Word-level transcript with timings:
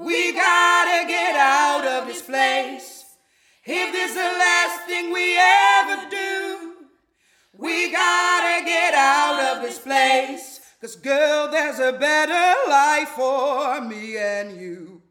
We 0.00 0.32
gotta 0.32 1.06
get 1.06 1.36
out 1.36 1.84
of 1.84 2.06
this 2.06 2.22
place. 2.22 3.04
If 3.64 3.92
this 3.92 4.10
is 4.10 4.14
the 4.14 4.32
last 4.46 4.86
thing 4.86 5.12
we 5.12 5.36
ever 5.78 6.08
do, 6.08 6.72
we 7.58 7.90
gotta 7.90 8.64
get 8.64 8.94
out 8.94 9.38
of 9.50 9.62
this 9.62 9.78
place. 9.78 10.60
Cause 10.80 10.96
girl, 10.96 11.50
there's 11.50 11.78
a 11.80 11.92
better 11.92 12.54
life 12.66 13.10
for 13.10 13.82
me 13.82 14.16
and 14.16 14.60
you. 14.60 15.02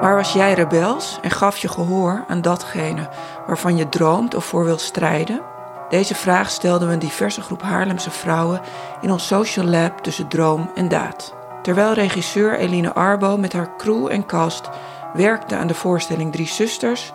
Waar 0.00 0.16
was 0.16 0.32
jij 0.32 0.52
rebels 0.52 1.18
en 1.22 1.30
gaf 1.30 1.58
je 1.58 1.68
gehoor 1.68 2.24
aan 2.28 2.40
datgene 2.42 3.08
waarvan 3.46 3.76
je 3.76 3.88
droomt 3.88 4.34
of 4.34 4.44
voor 4.44 4.64
wil 4.64 4.78
strijden? 4.78 5.42
Deze 5.88 6.14
vraag 6.14 6.50
stelden 6.50 6.88
we 6.88 6.94
een 6.94 6.98
diverse 6.98 7.40
groep 7.40 7.62
Haarlemse 7.62 8.10
vrouwen 8.10 8.60
in 9.00 9.10
ons 9.10 9.26
social 9.26 9.66
lab 9.66 9.98
tussen 9.98 10.28
droom 10.28 10.70
en 10.74 10.88
daad. 10.88 11.35
Terwijl 11.66 11.92
regisseur 11.92 12.58
Eline 12.58 12.94
Arbo 12.94 13.36
met 13.36 13.52
haar 13.52 13.76
crew 13.76 14.08
en 14.10 14.26
cast 14.26 14.68
werkte 15.12 15.56
aan 15.56 15.66
de 15.66 15.74
voorstelling 15.74 16.32
Drie 16.32 16.46
Zusters, 16.46 17.12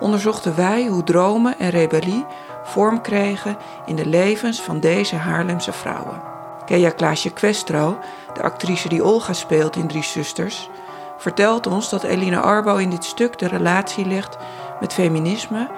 onderzochten 0.00 0.56
wij 0.56 0.86
hoe 0.86 1.02
dromen 1.02 1.58
en 1.58 1.70
rebellie 1.70 2.24
vorm 2.64 3.00
kregen 3.00 3.56
in 3.86 3.96
de 3.96 4.06
levens 4.06 4.60
van 4.60 4.80
deze 4.80 5.16
Haarlemse 5.16 5.72
vrouwen. 5.72 6.22
Kea 6.64 6.90
Klaasje 6.90 7.30
Questro, 7.30 7.98
de 8.32 8.42
actrice 8.42 8.88
die 8.88 9.04
Olga 9.04 9.32
speelt 9.32 9.76
in 9.76 9.86
Drie 9.86 10.04
Zusters, 10.04 10.68
vertelt 11.18 11.66
ons 11.66 11.90
dat 11.90 12.02
Eline 12.02 12.40
Arbo 12.40 12.76
in 12.76 12.90
dit 12.90 13.04
stuk 13.04 13.38
de 13.38 13.48
relatie 13.48 14.06
legt 14.06 14.36
met 14.80 14.92
feminisme 14.92 15.68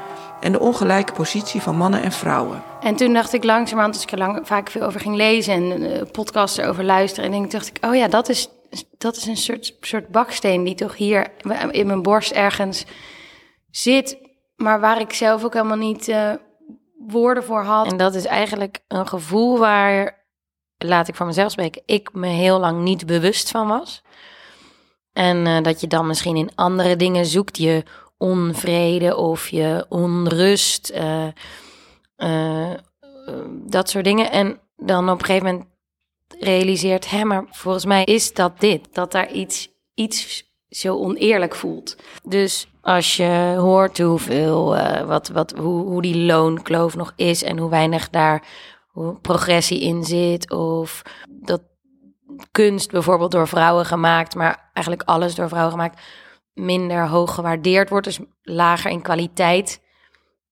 en 0.41 0.53
de 0.53 0.61
ongelijke 0.61 1.13
positie 1.13 1.61
van 1.61 1.77
mannen 1.77 2.03
en 2.03 2.13
vrouwen. 2.13 2.63
En 2.81 2.97
toen 2.97 3.13
dacht 3.13 3.33
ik 3.33 3.45
langzamerhand, 3.45 3.95
als 3.95 4.03
ik 4.03 4.11
er 4.11 4.19
lang, 4.19 4.47
vaak 4.47 4.71
veel 4.71 4.83
over 4.83 5.01
ging 5.01 5.17
lezen 5.17 5.55
en 5.55 5.83
uh, 5.83 6.03
podcasts 6.13 6.59
erover 6.59 6.85
luisteren, 6.85 7.33
en 7.33 7.49
dacht 7.49 7.67
ik, 7.67 7.79
oh 7.85 7.95
ja, 7.95 8.09
dat 8.09 8.29
is, 8.29 8.49
dat 8.99 9.17
is 9.17 9.27
een 9.27 9.37
soort, 9.37 9.77
soort 9.81 10.09
baksteen 10.09 10.65
die 10.65 10.75
toch 10.75 10.97
hier 10.97 11.27
in 11.71 11.87
mijn 11.87 12.03
borst 12.03 12.31
ergens 12.31 12.85
zit, 13.71 14.19
maar 14.57 14.81
waar 14.81 15.01
ik 15.01 15.13
zelf 15.13 15.45
ook 15.45 15.55
helemaal 15.55 15.77
niet 15.77 16.09
uh, 16.09 16.33
woorden 17.07 17.45
voor 17.45 17.63
had. 17.63 17.91
En 17.91 17.97
dat 17.97 18.15
is 18.15 18.25
eigenlijk 18.25 18.79
een 18.89 19.09
gevoel 19.09 19.59
waar, 19.59 20.25
laat 20.77 21.09
ik 21.09 21.15
voor 21.15 21.27
mezelf 21.27 21.51
spreken, 21.51 21.83
ik 21.87 22.13
me 22.13 22.27
heel 22.27 22.59
lang 22.59 22.83
niet 22.83 23.07
bewust 23.07 23.51
van 23.51 23.69
was. 23.69 24.03
En 25.13 25.47
uh, 25.47 25.63
dat 25.63 25.81
je 25.81 25.87
dan 25.87 26.07
misschien 26.07 26.37
in 26.37 26.51
andere 26.55 26.97
dingen 26.97 27.27
zoekt, 27.27 27.59
je 27.59 27.83
onvrede 28.19 29.17
of 29.17 29.49
je 29.49 29.87
onrust, 29.89 30.93
uh, 30.95 31.27
uh, 32.17 32.75
dat 33.67 33.91
soort 33.91 34.05
dingen. 34.05 34.31
En 34.31 34.61
dan 34.77 35.11
op 35.11 35.19
een 35.19 35.27
gegeven 35.27 35.47
moment 35.47 35.67
realiseert, 36.39 37.11
hè, 37.11 37.25
maar 37.25 37.45
volgens 37.51 37.85
mij 37.85 38.05
is 38.05 38.35
dat 38.35 38.61
dit, 38.61 38.95
dat 38.95 39.13
daar 39.13 39.33
iets, 39.33 39.69
iets 39.95 40.45
zo 40.69 40.97
oneerlijk 40.97 41.55
voelt. 41.55 41.97
Dus 42.23 42.69
als 42.81 43.17
je 43.17 43.55
hoort 43.59 43.99
hoeveel, 43.99 44.77
wat, 45.07 45.29
wat, 45.29 45.51
hoe, 45.51 45.85
hoe 45.87 46.03
die 46.03 46.17
loonkloof 46.17 46.97
nog 46.97 47.13
is 47.17 47.43
en 47.43 47.59
hoe 47.59 47.71
weinig 47.71 48.11
daar 48.11 48.47
progressie 49.21 49.81
in 49.81 50.05
zit, 50.05 50.51
of 50.51 51.03
dat 51.27 51.63
kunst 52.51 52.91
bijvoorbeeld 52.91 53.31
door 53.31 53.49
vrouwen 53.49 53.87
gemaakt, 53.87 54.35
maar 54.35 54.71
eigenlijk 54.73 55.09
alles 55.09 55.35
door 55.35 55.49
vrouwen 55.49 55.73
gemaakt, 55.73 56.01
minder 56.57 57.09
hoog 57.09 57.35
gewaardeerd 57.35 57.89
wordt, 57.89 58.07
dus 58.07 58.19
lager 58.43 58.91
in 58.91 59.03
kwaliteit 59.03 59.83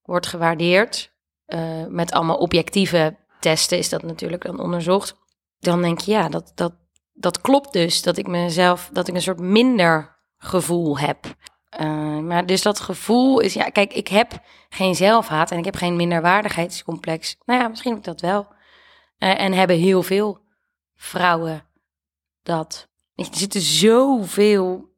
wordt 0.01 0.27
gewaardeerd. 0.27 1.13
Uh, 1.47 1.85
met 1.87 2.11
allemaal 2.11 2.37
objectieve 2.37 3.17
testen 3.39 3.77
is 3.77 3.89
dat 3.89 4.03
natuurlijk 4.03 4.43
dan 4.43 4.59
onderzocht. 4.59 5.15
Dan 5.59 5.81
denk 5.81 5.99
je, 5.99 6.11
ja, 6.11 6.29
dat, 6.29 6.51
dat, 6.55 6.73
dat 7.13 7.41
klopt 7.41 7.73
dus. 7.73 8.01
Dat 8.01 8.17
ik 8.17 8.27
mezelf, 8.27 8.89
dat 8.93 9.07
ik 9.07 9.15
een 9.15 9.21
soort 9.21 9.39
minder 9.39 10.15
gevoel 10.37 10.99
heb. 10.99 11.35
Uh, 11.79 12.19
maar 12.19 12.45
dus 12.45 12.61
dat 12.61 12.79
gevoel 12.79 13.39
is, 13.39 13.53
ja, 13.53 13.69
kijk, 13.69 13.93
ik 13.93 14.07
heb 14.07 14.39
geen 14.69 14.95
zelfhaat 14.95 15.51
en 15.51 15.57
ik 15.57 15.65
heb 15.65 15.75
geen 15.75 15.95
minderwaardigheidscomplex. 15.95 17.35
Nou 17.45 17.61
ja, 17.61 17.67
misschien 17.67 17.95
ik 17.95 18.03
dat 18.03 18.21
wel. 18.21 18.47
Uh, 19.19 19.41
en 19.41 19.53
hebben 19.53 19.77
heel 19.77 20.03
veel 20.03 20.39
vrouwen 20.95 21.65
dat. 22.43 22.87
Er 23.15 23.25
zitten 23.31 23.61
zoveel 23.61 24.94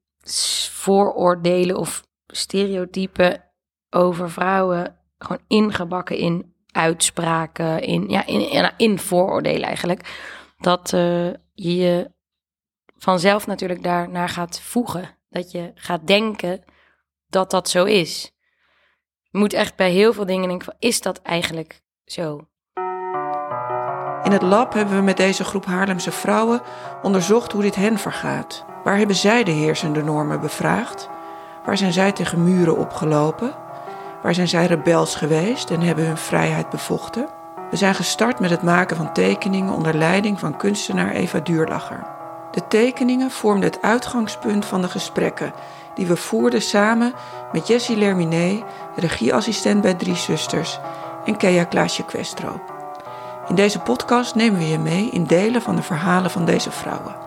vooroordelen 0.71 1.77
of 1.77 2.03
stereotypen 2.27 3.43
over 3.89 4.31
vrouwen 4.31 4.97
gewoon 5.17 5.41
ingebakken 5.47 6.17
in 6.17 6.55
uitspraken, 6.71 7.81
in, 7.81 8.09
ja, 8.09 8.25
in, 8.25 8.71
in 8.77 8.99
vooroordelen 8.99 9.67
eigenlijk. 9.67 10.33
Dat 10.57 10.91
uh, 10.93 11.33
je 11.53 11.75
je 11.75 12.11
vanzelf 12.97 13.47
natuurlijk 13.47 13.83
daarnaar 13.83 14.29
gaat 14.29 14.59
voegen. 14.59 15.17
Dat 15.29 15.51
je 15.51 15.71
gaat 15.75 16.07
denken 16.07 16.63
dat 17.27 17.51
dat 17.51 17.69
zo 17.69 17.83
is. 17.83 18.31
Je 19.21 19.37
moet 19.37 19.53
echt 19.53 19.75
bij 19.75 19.91
heel 19.91 20.13
veel 20.13 20.25
dingen 20.25 20.47
denken 20.47 20.65
van, 20.65 20.75
is 20.79 21.01
dat 21.01 21.21
eigenlijk 21.21 21.81
zo? 22.05 22.47
In 24.23 24.31
het 24.31 24.41
lab 24.41 24.73
hebben 24.73 24.95
we 24.95 25.01
met 25.01 25.17
deze 25.17 25.43
groep 25.43 25.65
Haarlemse 25.65 26.11
vrouwen 26.11 26.61
onderzocht 27.01 27.51
hoe 27.51 27.61
dit 27.61 27.75
hen 27.75 27.97
vergaat. 27.97 28.65
Waar 28.87 28.97
hebben 28.97 29.15
zij 29.15 29.43
de 29.43 29.51
heersende 29.51 30.03
normen 30.03 30.41
bevraagd? 30.41 31.09
Waar 31.65 31.77
zijn 31.77 31.93
zij 31.93 32.11
tegen 32.11 32.43
muren 32.43 32.77
opgelopen? 32.77 33.53
Waar 34.21 34.33
zijn 34.33 34.47
zij 34.47 34.65
rebels 34.65 35.15
geweest 35.15 35.69
en 35.69 35.81
hebben 35.81 36.05
hun 36.05 36.17
vrijheid 36.17 36.69
bevochten? 36.69 37.27
We 37.69 37.75
zijn 37.75 37.95
gestart 37.95 38.39
met 38.39 38.49
het 38.49 38.61
maken 38.61 38.97
van 38.97 39.13
tekeningen 39.13 39.73
onder 39.73 39.95
leiding 39.95 40.39
van 40.39 40.57
kunstenaar 40.57 41.11
Eva 41.11 41.39
Duurlacher. 41.39 42.07
De 42.51 42.67
tekeningen 42.67 43.31
vormden 43.31 43.69
het 43.69 43.81
uitgangspunt 43.81 44.65
van 44.65 44.81
de 44.81 44.89
gesprekken 44.89 45.53
die 45.95 46.07
we 46.07 46.15
voerden 46.15 46.61
samen 46.61 47.13
met 47.51 47.67
Jessie 47.67 47.97
Lerminé, 47.97 48.63
regieassistent 48.95 49.81
bij 49.81 49.93
Drie 49.93 50.15
Zusters, 50.15 50.79
en 51.25 51.37
Kea 51.37 51.63
Klaasje 51.63 52.05
Questro. 52.05 52.61
In 53.47 53.55
deze 53.55 53.79
podcast 53.79 54.35
nemen 54.35 54.59
we 54.59 54.67
je 54.67 54.79
mee 54.79 55.09
in 55.09 55.23
delen 55.23 55.61
van 55.61 55.75
de 55.75 55.83
verhalen 55.83 56.31
van 56.31 56.45
deze 56.45 56.71
vrouwen. 56.71 57.26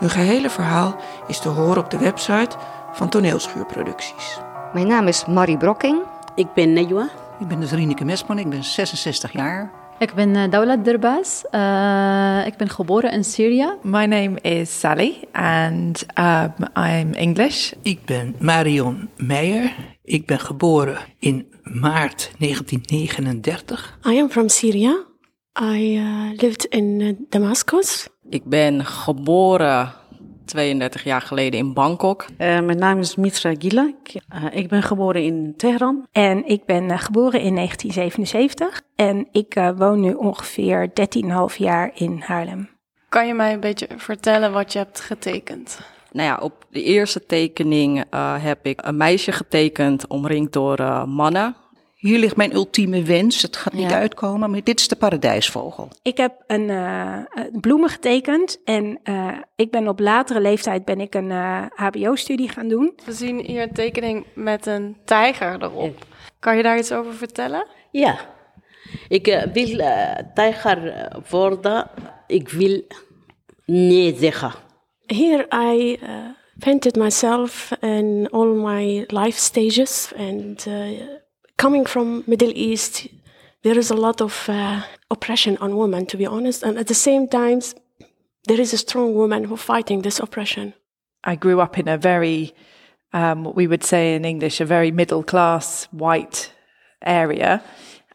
Hun 0.00 0.10
gehele 0.10 0.50
verhaal 0.50 0.96
is 1.26 1.40
te 1.40 1.48
horen 1.48 1.82
op 1.82 1.90
de 1.90 1.98
website 1.98 2.56
van 2.92 3.08
Toneelschuurproducties. 3.08 4.38
Mijn 4.72 4.86
naam 4.86 5.06
is 5.06 5.24
Marie 5.26 5.56
Brokking. 5.56 6.02
Ik 6.34 6.52
ben 6.54 6.72
Nejwa. 6.72 7.08
Ik 7.40 7.48
ben 7.48 7.60
dus 7.60 7.72
Rieneke 7.72 8.04
Mesman, 8.04 8.38
ik 8.38 8.48
ben 8.48 8.64
66 8.64 9.32
jaar. 9.32 9.70
Ik 9.98 10.14
ben 10.14 10.34
uh, 10.34 10.50
Daulat 10.50 10.84
Derbas. 10.84 11.44
Uh, 11.50 12.46
ik 12.46 12.56
ben 12.56 12.68
geboren 12.68 13.12
in 13.12 13.24
Syrië. 13.24 13.74
My 13.82 14.04
name 14.04 14.40
is 14.40 14.80
Sally 14.80 15.24
and 15.32 16.06
um, 16.18 16.52
I'm 16.74 17.12
English. 17.12 17.72
Ik 17.82 18.04
ben 18.04 18.34
Marion 18.38 19.08
Meijer. 19.16 19.74
Ik 20.04 20.26
ben 20.26 20.38
geboren 20.40 20.98
in 21.18 21.46
maart 21.62 22.30
1939. 22.38 23.98
I 24.06 24.20
am 24.20 24.30
from 24.30 24.48
Syria. 24.48 25.08
I 25.60 25.98
uh, 25.98 26.30
lived 26.36 26.64
in 26.64 27.16
Damascus. 27.28 28.08
Ik 28.28 28.44
ben 28.44 28.84
geboren 28.84 29.92
32 30.44 31.04
jaar 31.04 31.20
geleden 31.20 31.60
in 31.60 31.72
Bangkok. 31.72 32.22
Uh, 32.22 32.36
mijn 32.38 32.78
naam 32.78 32.98
is 32.98 33.16
Mitra 33.16 33.54
Gila. 33.58 33.92
Uh, 34.34 34.44
ik 34.50 34.68
ben 34.68 34.82
geboren 34.82 35.22
in 35.22 35.54
Teheran. 35.56 36.06
En 36.12 36.46
ik 36.46 36.64
ben 36.64 36.84
uh, 36.84 36.98
geboren 36.98 37.40
in 37.40 37.54
1977. 37.54 38.82
En 38.94 39.28
ik 39.32 39.72
woon 39.76 40.00
nu 40.00 40.12
ongeveer 40.12 40.90
13,5 41.50 41.56
jaar 41.56 41.90
in 41.94 42.22
Haarlem. 42.24 42.68
Kan 43.08 43.26
je 43.26 43.34
mij 43.34 43.52
een 43.52 43.60
beetje 43.60 43.88
vertellen 43.96 44.52
wat 44.52 44.72
je 44.72 44.78
hebt 44.78 45.00
getekend? 45.00 45.80
Nou 46.12 46.28
ja, 46.28 46.38
op 46.42 46.66
de 46.70 46.82
eerste 46.82 47.26
tekening 47.26 48.04
heb 48.40 48.66
ik 48.66 48.86
een 48.86 48.96
meisje 48.96 49.32
getekend 49.32 50.06
omringd 50.06 50.52
door 50.52 51.08
mannen. 51.08 51.56
Hier 52.00 52.18
ligt 52.18 52.36
mijn 52.36 52.54
ultieme 52.54 53.02
wens. 53.02 53.42
Het 53.42 53.56
gaat 53.56 53.72
niet 53.72 53.90
ja. 53.90 53.98
uitkomen, 53.98 54.50
maar 54.50 54.64
dit 54.64 54.80
is 54.80 54.88
de 54.88 54.96
paradijsvogel. 54.96 55.88
Ik 56.02 56.16
heb 56.16 56.44
een 56.46 56.68
uh, 56.68 57.18
bloemen 57.60 57.88
getekend 57.88 58.60
en 58.64 59.00
uh, 59.04 59.36
ik 59.56 59.70
ben 59.70 59.88
op 59.88 60.00
latere 60.00 60.40
leeftijd 60.40 60.84
ben 60.84 61.00
ik 61.00 61.14
een 61.14 61.30
uh, 61.30 61.64
HBO-studie 61.74 62.48
gaan 62.48 62.68
doen. 62.68 62.92
We 63.04 63.12
zien 63.12 63.44
hier 63.44 63.62
een 63.62 63.72
tekening 63.72 64.26
met 64.34 64.66
een 64.66 64.96
tijger 65.04 65.62
erop. 65.62 66.06
Kan 66.38 66.56
je 66.56 66.62
daar 66.62 66.78
iets 66.78 66.92
over 66.92 67.14
vertellen? 67.14 67.66
Ja, 67.90 68.18
ik 69.08 69.46
wil 69.52 69.76
tijger 70.34 71.08
worden. 71.30 71.90
Ik 72.26 72.48
wil 72.48 72.82
nee 73.64 74.16
zeggen. 74.16 74.52
Here 75.06 75.46
I 75.72 75.98
painted 76.58 76.96
myself 76.96 77.70
in 77.80 78.28
all 78.30 78.54
my 78.54 79.04
life 79.06 79.38
stages 79.38 80.12
and 80.16 80.66
coming 81.60 81.84
from 81.84 82.24
Middle 82.26 82.52
East, 82.54 83.06
there 83.64 83.78
is 83.78 83.90
a 83.90 83.94
lot 84.06 84.22
of 84.22 84.48
uh, 84.48 84.82
oppression 85.10 85.58
on 85.58 85.76
women, 85.76 86.06
to 86.06 86.16
be 86.16 86.24
honest, 86.24 86.62
and 86.62 86.78
at 86.78 86.86
the 86.86 86.94
same 86.94 87.28
time, 87.28 87.60
there 88.48 88.58
is 88.58 88.72
a 88.72 88.78
strong 88.78 89.14
woman 89.14 89.44
who 89.44 89.56
fighting 89.58 90.00
this 90.00 90.18
oppression. 90.18 90.72
I 91.22 91.36
grew 91.36 91.60
up 91.60 91.78
in 91.78 91.86
a 91.86 91.98
very, 91.98 92.54
um, 93.12 93.44
what 93.44 93.56
we 93.56 93.66
would 93.66 93.84
say 93.84 94.14
in 94.14 94.24
English, 94.24 94.58
a 94.62 94.64
very 94.64 94.90
middle 94.90 95.22
class 95.22 95.84
white 95.90 96.50
area, 97.02 97.62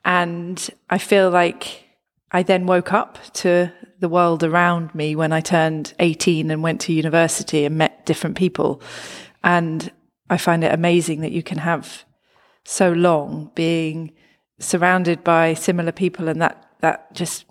and 0.04 0.58
I 0.90 0.98
feel 0.98 1.30
like 1.30 1.84
I 2.32 2.42
then 2.42 2.66
woke 2.66 2.94
up 2.94 3.20
to 3.44 3.72
the 4.00 4.10
world 4.10 4.44
around 4.44 4.96
me 4.96 5.16
when 5.16 5.32
I 5.32 5.42
turned 5.42 5.94
18 6.00 6.50
and 6.50 6.64
went 6.64 6.82
to 6.82 6.94
university 6.94 7.64
and 7.66 7.78
met 7.78 8.08
different 8.08 8.38
people. 8.38 8.82
And 9.44 9.92
I 10.32 10.38
find 10.38 10.64
it 10.64 10.74
amazing 10.74 11.22
that 11.22 11.32
you 11.32 11.44
can 11.44 11.60
have 11.60 12.06
so 12.68 12.92
long 12.94 13.52
being 13.54 14.14
surrounded 14.58 15.24
by 15.24 15.54
similar 15.56 15.92
people 15.94 16.28
and 16.28 16.40
that 16.40 16.56
that 16.80 17.00
just 17.12 17.46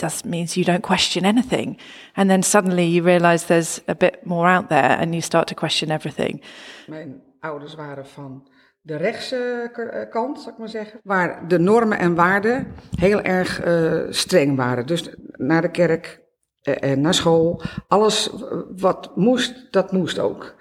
just 0.00 0.24
means 0.24 0.54
you 0.54 0.64
don't 0.64 0.82
question 0.86 1.24
anything 1.24 1.78
and 2.14 2.28
then 2.28 2.42
suddenly 2.42 2.84
you 2.94 3.04
realize 3.04 3.46
there's 3.46 3.80
a 3.86 3.94
bit 3.94 4.24
more 4.24 4.48
out 4.56 4.68
there 4.68 4.98
and 4.98 5.10
you 5.12 5.20
start 5.20 5.46
to 5.46 5.54
question 5.54 5.90
everything 5.90 6.40
mijn 6.86 7.22
ouders 7.40 7.74
waren 7.74 8.06
van 8.06 8.48
de 8.80 8.96
rechtse 8.96 9.70
k- 9.72 10.10
kant, 10.10 10.40
zal 10.40 10.52
ik 10.52 10.58
maar 10.58 10.68
zeggen, 10.68 11.00
waar 11.02 11.48
de 11.48 11.58
normen 11.58 11.98
en 11.98 12.14
waarden 12.14 12.72
heel 12.96 13.20
erg 13.22 13.60
eh, 13.60 14.00
streng 14.10 14.56
waren. 14.56 14.86
Dus 14.86 15.08
naar 15.32 15.62
de 15.62 15.70
kerk 15.70 16.20
eh, 16.62 16.90
en 16.90 17.00
naar 17.00 17.14
school, 17.14 17.62
alles 17.88 18.30
wat 18.76 19.16
moest, 19.16 19.72
dat 19.72 19.92
moest 19.92 20.18
ook. 20.18 20.54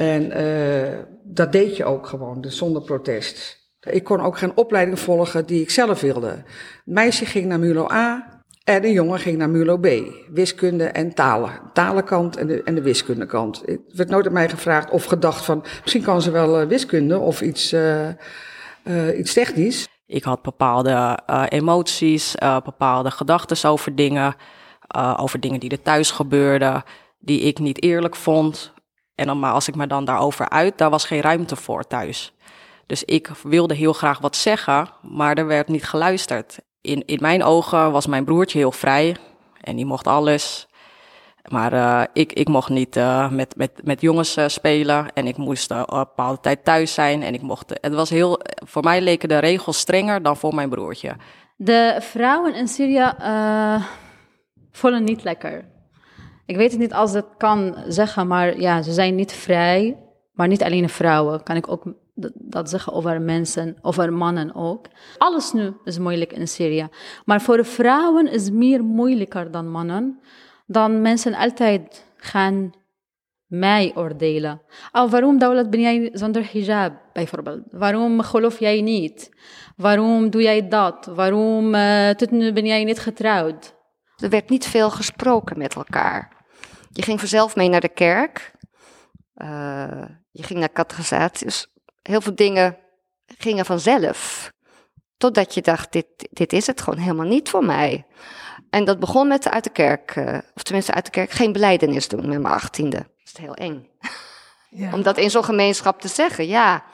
En 0.00 0.30
eh, 0.32 0.98
dat 1.24 1.52
deed 1.52 1.76
je 1.76 1.84
ook 1.84 2.06
gewoon, 2.06 2.40
dus 2.40 2.56
zonder 2.56 2.82
protest. 2.82 3.58
Ik 3.80 4.04
kon 4.04 4.20
ook 4.20 4.38
geen 4.38 4.56
opleiding 4.56 4.98
volgen 4.98 5.46
die 5.46 5.62
ik 5.62 5.70
zelf 5.70 6.00
wilde. 6.00 6.28
Een 6.28 6.44
meisje 6.84 7.24
ging 7.24 7.46
naar 7.46 7.58
MULO 7.58 7.90
A 7.90 8.42
en 8.64 8.84
een 8.84 8.92
jongen 8.92 9.18
ging 9.18 9.38
naar 9.38 9.50
MULO 9.50 9.78
B. 9.78 9.88
Wiskunde 10.30 10.84
en 10.84 11.14
talen. 11.14 11.60
Talenkant 11.72 12.36
en 12.36 12.46
de, 12.46 12.62
en 12.62 12.74
de 12.74 12.82
wiskundekant. 12.82 13.62
Het 13.64 13.80
werd 13.94 14.08
nooit 14.08 14.26
aan 14.26 14.32
mij 14.32 14.48
gevraagd 14.48 14.90
of 14.90 15.04
gedacht 15.04 15.44
van... 15.44 15.64
misschien 15.80 16.02
kan 16.02 16.22
ze 16.22 16.30
wel 16.30 16.60
eh, 16.60 16.66
wiskunde 16.66 17.18
of 17.18 17.40
iets, 17.40 17.72
eh, 17.72 18.08
iets 19.18 19.32
technisch. 19.32 19.88
Ik 20.06 20.24
had 20.24 20.42
bepaalde 20.42 21.18
emoties, 21.48 22.34
bepaalde 22.64 23.10
gedachten 23.10 23.70
over 23.70 23.94
dingen, 23.94 24.34
over 25.16 25.40
dingen 25.40 25.60
die 25.60 25.70
er 25.70 25.82
thuis 25.82 26.10
gebeurden, 26.10 26.82
die 27.18 27.40
ik 27.40 27.58
niet 27.58 27.82
eerlijk 27.82 28.16
vond. 28.16 28.72
En 29.20 29.26
dan, 29.26 29.38
maar 29.38 29.52
als 29.52 29.68
ik 29.68 29.74
me 29.74 29.86
dan 29.86 30.04
daarover 30.04 30.48
uit, 30.48 30.78
daar 30.78 30.90
was 30.90 31.04
geen 31.04 31.20
ruimte 31.20 31.56
voor 31.56 31.86
thuis. 31.86 32.32
Dus 32.86 33.04
ik 33.04 33.30
wilde 33.42 33.74
heel 33.74 33.92
graag 33.92 34.18
wat 34.18 34.36
zeggen, 34.36 34.88
maar 35.02 35.36
er 35.36 35.46
werd 35.46 35.68
niet 35.68 35.84
geluisterd. 35.84 36.58
In, 36.80 37.02
in 37.06 37.18
mijn 37.20 37.42
ogen 37.42 37.92
was 37.92 38.06
mijn 38.06 38.24
broertje 38.24 38.58
heel 38.58 38.72
vrij 38.72 39.16
en 39.60 39.76
die 39.76 39.84
mocht 39.86 40.06
alles. 40.06 40.68
Maar 41.48 41.72
uh, 41.72 42.02
ik, 42.12 42.32
ik 42.32 42.48
mocht 42.48 42.68
niet 42.68 42.96
uh, 42.96 43.30
met, 43.30 43.56
met, 43.56 43.70
met 43.84 44.00
jongens 44.00 44.36
uh, 44.36 44.48
spelen 44.48 45.12
en 45.12 45.26
ik 45.26 45.36
moest 45.36 45.70
een 45.70 45.84
bepaalde 45.86 46.40
tijd 46.40 46.64
thuis 46.64 46.94
zijn. 46.94 47.22
En 47.22 47.34
ik 47.34 47.42
mocht, 47.42 47.78
het 47.80 47.94
was 47.94 48.10
heel, 48.10 48.40
voor 48.66 48.82
mij 48.82 49.00
leken 49.00 49.28
de 49.28 49.38
regels 49.38 49.78
strenger 49.78 50.22
dan 50.22 50.36
voor 50.36 50.54
mijn 50.54 50.68
broertje. 50.68 51.16
De 51.56 51.96
vrouwen 52.00 52.54
in 52.54 52.68
Syrië 52.68 53.12
voelen 54.70 55.04
niet 55.04 55.24
lekker. 55.24 55.64
Ik 56.50 56.56
weet 56.56 56.70
het 56.70 56.80
niet 56.80 56.92
als 56.92 57.12
dat 57.12 57.26
kan 57.36 57.74
zeggen, 57.88 58.26
maar 58.26 58.60
ja, 58.60 58.82
ze 58.82 58.92
zijn 58.92 59.14
niet 59.14 59.32
vrij. 59.32 59.96
Maar 60.32 60.48
niet 60.48 60.62
alleen 60.62 60.88
vrouwen, 60.88 61.42
kan 61.42 61.56
ik 61.56 61.68
ook 61.68 61.82
dat 62.34 62.70
zeggen 62.70 62.92
over 62.92 63.20
mensen, 63.20 63.76
over 63.80 64.12
mannen 64.12 64.54
ook. 64.54 64.86
Alles 65.18 65.52
nu 65.52 65.72
is 65.84 65.98
moeilijk 65.98 66.32
in 66.32 66.48
Syrië. 66.48 66.88
Maar 67.24 67.40
voor 67.40 67.64
vrouwen 67.64 68.32
is 68.32 68.50
meer 68.50 68.84
moeilijker 68.84 69.50
dan 69.50 69.70
mannen. 69.70 70.20
Dan 70.66 71.02
mensen 71.02 71.34
altijd 71.34 72.04
gaan 72.16 72.72
mij 73.46 73.92
oordelen. 73.94 74.60
Oh, 74.92 75.10
waarom 75.10 75.38
Daulat 75.38 75.70
ben 75.70 75.80
jij 75.80 76.10
zonder 76.12 76.48
hijab, 76.52 76.92
bijvoorbeeld? 77.12 77.62
Waarom 77.70 78.20
geloof 78.20 78.58
jij 78.58 78.80
niet? 78.80 79.30
Waarom 79.76 80.30
doe 80.30 80.42
jij 80.42 80.68
dat? 80.68 81.06
Waarom 81.14 81.74
uh, 81.74 82.08
tot 82.08 82.30
ben 82.30 82.66
jij 82.66 82.84
niet 82.84 82.98
getrouwd? 82.98 83.74
Er 84.16 84.28
werd 84.28 84.48
niet 84.48 84.66
veel 84.66 84.90
gesproken 84.90 85.58
met 85.58 85.74
elkaar. 85.74 86.38
Je 86.92 87.02
ging 87.02 87.18
vanzelf 87.18 87.56
mee 87.56 87.68
naar 87.68 87.80
de 87.80 87.88
kerk. 87.88 88.52
Uh, 89.34 90.04
je 90.30 90.42
ging 90.42 90.58
naar 90.58 90.72
catechisaties. 90.72 91.66
Heel 92.02 92.20
veel 92.20 92.34
dingen 92.34 92.76
gingen 93.26 93.64
vanzelf. 93.64 94.52
Totdat 95.16 95.54
je 95.54 95.62
dacht, 95.62 95.92
dit, 95.92 96.06
dit 96.30 96.52
is 96.52 96.66
het 96.66 96.80
gewoon 96.80 96.98
helemaal 96.98 97.26
niet 97.26 97.48
voor 97.48 97.64
mij. 97.64 98.06
En 98.70 98.84
dat 98.84 98.98
begon 98.98 99.28
met 99.28 99.48
uit 99.48 99.64
de 99.64 99.70
kerk, 99.70 100.16
uh, 100.16 100.38
of 100.54 100.62
tenminste 100.62 100.92
uit 100.92 101.04
de 101.04 101.10
kerk, 101.10 101.30
geen 101.30 101.52
beleidenis 101.52 102.08
doen 102.08 102.28
met 102.28 102.40
mijn 102.40 102.54
achttiende. 102.54 102.96
Dat 102.96 103.08
is 103.24 103.36
heel 103.36 103.54
eng. 103.54 103.88
Ja. 104.70 104.92
Om 104.92 105.02
dat 105.02 105.18
in 105.18 105.30
zo'n 105.30 105.44
gemeenschap 105.44 106.00
te 106.00 106.08
zeggen, 106.08 106.46
ja. 106.46 106.84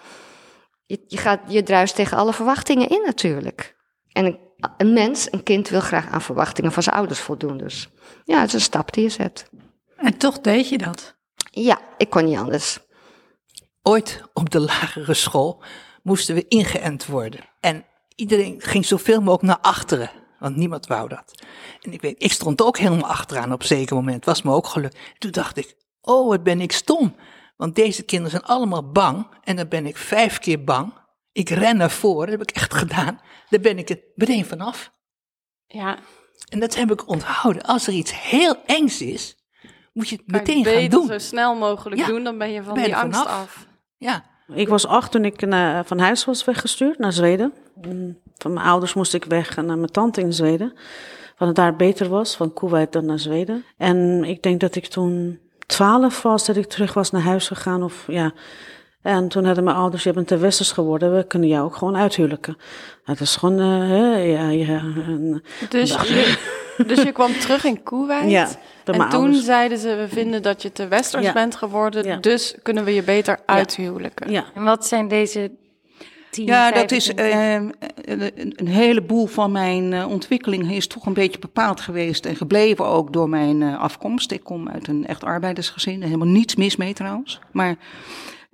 Je, 0.86 1.04
je, 1.06 1.16
gaat, 1.16 1.40
je 1.46 1.62
druist 1.62 1.94
tegen 1.94 2.16
alle 2.16 2.32
verwachtingen 2.32 2.88
in 2.88 3.02
natuurlijk. 3.04 3.76
En 4.12 4.24
een, 4.24 4.38
een 4.76 4.92
mens, 4.92 5.32
een 5.32 5.42
kind 5.42 5.68
wil 5.68 5.80
graag 5.80 6.08
aan 6.08 6.22
verwachtingen 6.22 6.72
van 6.72 6.82
zijn 6.82 6.96
ouders 6.96 7.20
voldoen. 7.20 7.56
Dus 7.56 7.88
ja, 8.24 8.38
het 8.38 8.48
is 8.48 8.54
een 8.54 8.60
stap 8.60 8.92
die 8.92 9.02
je 9.02 9.08
zet. 9.08 9.48
En 9.96 10.18
toch 10.18 10.40
deed 10.40 10.68
je 10.68 10.78
dat? 10.78 11.14
Ja, 11.50 11.80
ik 11.98 12.10
kon 12.10 12.24
niet 12.24 12.38
anders. 12.38 12.78
Ooit 13.82 14.22
op 14.32 14.50
de 14.50 14.60
lagere 14.60 15.14
school 15.14 15.62
moesten 16.02 16.34
we 16.34 16.48
ingeënt 16.48 17.06
worden. 17.06 17.40
En 17.60 17.84
iedereen 18.14 18.60
ging 18.60 18.86
zoveel 18.86 19.20
mogelijk 19.20 19.42
naar 19.42 19.72
achteren, 19.72 20.10
want 20.38 20.56
niemand 20.56 20.86
wou 20.86 21.08
dat. 21.08 21.42
En 21.80 21.92
ik 21.92 22.00
weet, 22.00 22.22
ik 22.22 22.32
stond 22.32 22.62
ook 22.62 22.78
helemaal 22.78 23.10
achteraan 23.10 23.52
op 23.52 23.60
een 23.60 23.66
zeker 23.66 23.96
moment, 23.96 24.24
was 24.24 24.42
me 24.42 24.52
ook 24.52 24.66
gelukt. 24.66 24.98
Toen 25.18 25.30
dacht 25.30 25.56
ik, 25.56 25.76
oh 26.00 26.28
wat 26.28 26.42
ben 26.42 26.60
ik 26.60 26.72
stom. 26.72 27.16
Want 27.56 27.74
deze 27.74 28.02
kinderen 28.02 28.30
zijn 28.30 28.44
allemaal 28.44 28.90
bang 28.90 29.26
en 29.42 29.56
dan 29.56 29.68
ben 29.68 29.86
ik 29.86 29.96
vijf 29.96 30.38
keer 30.38 30.64
bang. 30.64 30.92
Ik 31.32 31.48
ren 31.48 31.76
naar 31.76 31.90
voren, 31.90 32.30
dat 32.30 32.38
heb 32.38 32.48
ik 32.48 32.56
echt 32.56 32.74
gedaan. 32.74 33.20
Daar 33.48 33.60
ben 33.60 33.78
ik 33.78 33.88
het 33.88 34.02
meteen 34.14 34.46
vanaf. 34.46 34.90
Ja. 35.66 35.98
En 36.48 36.60
dat 36.60 36.74
heb 36.74 36.90
ik 36.90 37.08
onthouden. 37.08 37.62
Als 37.62 37.86
er 37.86 37.92
iets 37.92 38.20
heel 38.20 38.64
engs 38.64 39.00
is, 39.00 39.35
moet 39.96 40.08
je 40.08 40.16
het 40.16 40.24
Kan 40.26 40.38
meteen 40.40 40.58
je 40.58 40.64
gaan 40.64 40.74
beter 40.74 40.90
doen. 40.90 41.06
zo 41.06 41.18
snel 41.18 41.54
mogelijk 41.54 42.00
Ja. 42.00 42.06
doen, 42.06 42.24
dan 42.24 42.38
ben 42.38 42.50
je 42.52 42.62
van 42.62 42.74
Ben 42.74 42.82
je 42.82 42.88
die 42.88 42.96
angst 42.98 43.20
vanaf. 43.22 43.40
af. 43.40 43.66
Ja. 43.96 44.24
Ik 44.54 44.68
was 44.68 44.86
acht 44.86 45.10
toen 45.10 45.24
ik 45.24 45.46
naar, 45.46 45.84
van 45.84 45.98
huis 45.98 46.24
was 46.24 46.44
weggestuurd 46.44 46.98
naar 46.98 47.12
Zweden. 47.12 47.52
Mm, 47.88 48.18
Van 48.38 48.52
mijn 48.52 48.66
ouders 48.66 48.94
moest 48.94 49.14
ik 49.14 49.24
weg 49.24 49.56
naar 49.56 49.78
mijn 49.78 49.90
tante 49.90 50.20
in 50.20 50.32
Zweden. 50.32 50.72
Want 51.38 51.50
het 51.50 51.54
daar 51.54 51.76
beter 51.76 52.08
was, 52.08 52.36
van 52.36 52.52
Kuwait 52.52 52.92
dan 52.92 53.04
naar 53.04 53.18
Zweden. 53.18 53.64
En 53.76 54.24
ik 54.24 54.42
denk 54.42 54.60
dat 54.60 54.74
ik 54.74 54.86
toen 54.86 55.40
twaalf 55.66 56.22
was, 56.22 56.46
dat 56.46 56.56
ik 56.56 56.66
terug 56.66 56.94
was 56.94 57.10
naar 57.10 57.22
huis 57.22 57.46
gegaan. 57.46 57.82
Of, 57.82 58.04
ja. 58.06 58.32
En 59.02 59.28
toen 59.28 59.44
hadden 59.44 59.64
mijn 59.64 59.76
ouders, 59.76 60.02
je 60.02 60.12
bent 60.12 60.26
te 60.28 60.36
westers 60.36 60.72
geworden, 60.72 61.16
we 61.16 61.26
kunnen 61.26 61.48
jou 61.48 61.64
ook 61.64 61.76
gewoon 61.76 61.96
uithuwelijken. 61.96 62.56
Het 63.04 63.20
is 63.20 63.36
gewoon, 63.36 63.58
eh, 63.60 63.88
hè, 63.88 64.16
ja, 64.16 64.48
ja. 64.48 64.78
en- 64.78 65.42
Dus 65.68 65.90
je, 65.90 66.36
dus 66.86 67.02
je 67.02 67.12
kwam 67.12 67.32
terug 67.38 67.64
in 67.64 67.82
Kuwait. 67.82 68.30
Ja, 68.30 68.44
bij 68.84 68.94
en 68.94 68.96
mijn 69.00 69.10
toen 69.10 69.20
ouders. 69.22 69.44
zeiden 69.44 69.78
ze, 69.78 69.94
we 69.94 70.08
vinden 70.08 70.42
dat 70.42 70.62
je 70.62 70.72
te 70.72 70.88
westers 70.88 71.24
Ja. 71.24 71.32
bent 71.32 71.56
geworden, 71.56 72.04
Ja. 72.04 72.16
dus 72.16 72.54
kunnen 72.62 72.84
we 72.84 72.94
je 72.94 73.02
beter 73.02 73.38
uithuwelijken. 73.46 74.30
Ja. 74.30 74.44
En 74.54 74.64
wat 74.64 74.86
zijn 74.86 75.08
deze 75.08 75.50
10, 76.30 76.46
Ja, 76.46 76.70
dat 76.70 76.90
is 76.90 77.04
25? 77.16 77.76
eh, 78.04 78.22
een, 78.34 78.52
een 78.56 78.66
heleboel 78.68 79.26
van 79.26 79.52
mijn 79.52 79.92
eh, 79.92 80.08
ontwikkeling 80.10 80.72
is 80.72 80.86
toch 80.86 81.06
een 81.06 81.12
beetje 81.14 81.38
bepaald 81.38 81.80
geweest 81.80 82.26
en 82.26 82.36
gebleven 82.36 82.84
ook 82.86 83.12
door 83.12 83.28
mijn 83.28 83.62
eh, 83.62 83.78
afkomst. 83.80 84.30
Ik 84.32 84.44
kom 84.44 84.68
uit 84.68 84.88
een 84.88 85.06
echt 85.06 85.24
arbeidersgezin, 85.24 86.00
er 86.00 86.06
helemaal 86.06 86.26
niets 86.28 86.56
mis 86.56 86.76
mee 86.76 86.92
trouwens. 86.94 87.38
Maar 87.52 87.76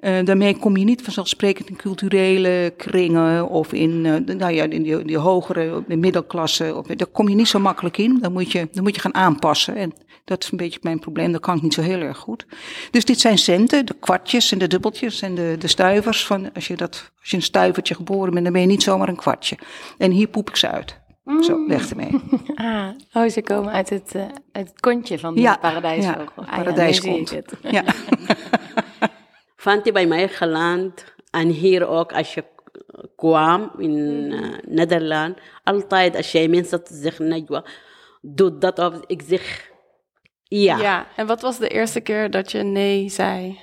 eh, 0.02 0.24
daarmee 0.24 0.56
kom 0.56 0.76
je 0.76 0.84
niet 0.84 1.02
vanzelfsprekend 1.02 1.68
in 1.68 1.76
culturele 1.76 2.74
kringen 2.76 3.48
of 3.48 3.72
in, 3.72 4.02
de- 4.02 4.34
nou 4.34 4.52
ja, 4.52 4.64
in 4.64 4.82
die, 4.82 5.04
die 5.04 5.16
hogere 5.18 5.84
de 5.88 5.96
middelklasse. 5.96 6.74
Of, 6.76 6.86
daar 6.86 7.06
kom 7.06 7.28
je 7.28 7.34
niet 7.34 7.48
zo 7.48 7.58
makkelijk 7.58 7.98
in. 7.98 8.18
Dan 8.20 8.32
moet, 8.32 8.52
je, 8.52 8.68
dan 8.72 8.82
moet 8.82 8.94
je 8.94 9.00
gaan 9.00 9.14
aanpassen. 9.14 9.76
En 9.76 9.92
dat 10.24 10.42
is 10.44 10.50
een 10.50 10.56
beetje 10.56 10.78
mijn 10.82 10.98
probleem. 10.98 11.32
Dat 11.32 11.40
kan 11.40 11.56
ik 11.56 11.62
niet 11.62 11.74
zo 11.74 11.80
heel 11.82 12.00
erg 12.00 12.18
goed. 12.18 12.46
Dus 12.90 13.04
dit 13.04 13.20
zijn 13.20 13.38
centen, 13.38 13.86
de 13.86 13.94
kwartjes 14.00 14.52
en 14.52 14.58
de 14.58 14.66
dubbeltjes 14.66 15.22
en 15.22 15.34
de, 15.34 15.56
de 15.58 15.66
stuivers. 15.68 16.26
Van 16.26 16.52
als, 16.54 16.66
je 16.66 16.76
dat, 16.76 17.10
als 17.20 17.30
je 17.30 17.36
een 17.36 17.42
stuivertje 17.42 17.94
geboren 17.94 18.30
bent, 18.32 18.44
dan 18.44 18.52
ben 18.52 18.62
je 18.62 18.68
niet 18.68 18.82
zomaar 18.82 19.08
een 19.08 19.16
kwartje. 19.16 19.58
En 19.98 20.10
hier 20.10 20.28
poep 20.28 20.48
ik 20.48 20.56
ze 20.56 20.68
uit. 20.70 21.00
Zo, 21.40 21.66
weg 21.66 21.90
ermee. 21.90 22.10
Ah, 22.54 22.88
oh, 23.12 23.28
ze 23.28 23.42
komen 23.42 23.72
uit 23.72 23.90
het, 23.90 24.14
eh, 24.14 24.22
uit 24.52 24.68
het 24.68 24.80
kontje 24.80 25.18
van 25.18 25.34
de 25.34 25.40
Ja, 25.40 25.56
paradijsvogel. 25.56 26.22
ja, 26.36 26.42
Ah, 26.46 26.56
paradijskont. 26.56 27.34
Ja. 27.70 27.82
Vond 29.62 29.84
je 29.84 29.92
bij 29.92 30.06
mij 30.06 30.28
geland 30.28 31.04
en 31.30 31.48
hier 31.48 31.88
ook 31.88 32.12
als 32.12 32.34
je 32.34 32.44
kwam 33.16 33.72
in 33.78 33.90
uh, 34.30 34.56
Nederland, 34.66 35.38
altijd 35.64 36.16
als 36.16 36.32
jij 36.32 36.48
mensen 36.48 36.80
zegt, 36.84 37.18
Najwa, 37.18 37.64
doe 38.20 38.58
dat 38.58 38.78
of 38.78 39.00
ik 39.06 39.22
zeg 39.26 39.70
ja. 40.42 40.78
Ja, 40.78 41.06
en 41.16 41.26
wat 41.26 41.40
was 41.40 41.58
de 41.58 41.68
eerste 41.68 42.00
keer 42.00 42.30
dat 42.30 42.52
je 42.52 42.62
nee 42.62 43.08
zei? 43.08 43.58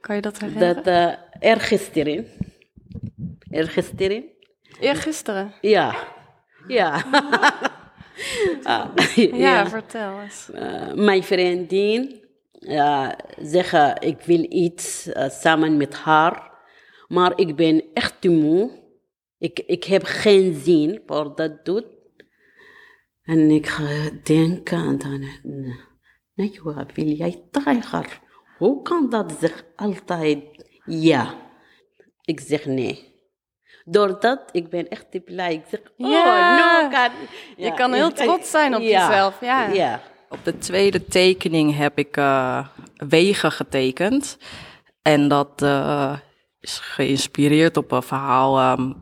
Kan 0.00 0.14
je 0.14 0.20
dat 0.20 0.38
herinneren? 0.38 0.74
Dat 0.74 0.86
uh, 0.86 1.12
eergisteren, 1.50 2.26
eergisteren, 3.50 4.24
Eergisteren? 4.80 5.52
ja, 5.60 5.94
ja. 6.66 7.04
Ah, 8.62 8.86
Ja, 9.16 9.68
vertel 9.68 10.20
eens. 10.20 10.48
Uh, 10.54 10.92
mijn 10.94 11.22
vriendin 11.22 12.27
uh, 12.60 13.08
zeggen 13.40 14.00
ik 14.00 14.20
wil 14.20 14.46
iets 14.48 15.06
uh, 15.06 15.28
samen 15.28 15.76
met 15.76 15.94
haar, 15.94 16.50
maar 17.08 17.32
ik 17.38 17.56
ben 17.56 17.84
echt 17.94 18.20
te 18.20 18.28
moe. 18.28 18.86
Ik, 19.38 19.58
ik 19.66 19.84
heb 19.84 20.02
geen 20.04 20.54
zin 20.54 21.02
voor 21.06 21.34
dat 21.34 21.64
doen. 21.64 21.84
En 23.22 23.50
ik 23.50 23.66
ga 23.66 24.10
denken 24.22 24.78
aan 24.78 24.98
dan, 24.98 25.24
Najwa, 26.34 26.86
wil 26.94 27.06
jij 27.06 27.42
tijger? 27.50 28.20
Hoe 28.58 28.82
kan 28.82 29.10
dat 29.10 29.32
zich 29.40 29.64
altijd 29.76 30.38
ja? 30.84 31.34
Ik 32.24 32.40
zeg 32.40 32.64
nee. 32.66 33.16
Doordat 33.84 34.40
ik 34.52 34.70
ben 34.70 34.88
echt 34.88 35.24
blij. 35.24 35.54
Ik 35.54 35.64
zeg, 35.68 35.80
oh, 35.96 36.10
Ja. 36.10 36.82
no, 36.82 36.88
kan. 36.88 37.10
Je 37.56 37.74
kan 37.74 37.92
heel 37.92 38.12
trots 38.12 38.50
zijn 38.50 38.74
op 38.74 38.80
jezelf, 38.80 39.40
ja. 39.40 39.66
ja. 39.66 40.00
Op 40.30 40.38
de 40.44 40.58
tweede 40.58 41.04
tekening 41.04 41.76
heb 41.76 41.98
ik 41.98 42.16
eh, 42.16 42.66
wegen 42.96 43.52
getekend. 43.52 44.38
En 45.02 45.28
dat 45.28 45.62
eh, 45.62 46.12
is 46.60 46.78
geïnspireerd 46.78 47.76
op 47.76 47.92
een 47.92 48.02
verhaal. 48.02 48.58
ehm, 48.58 48.92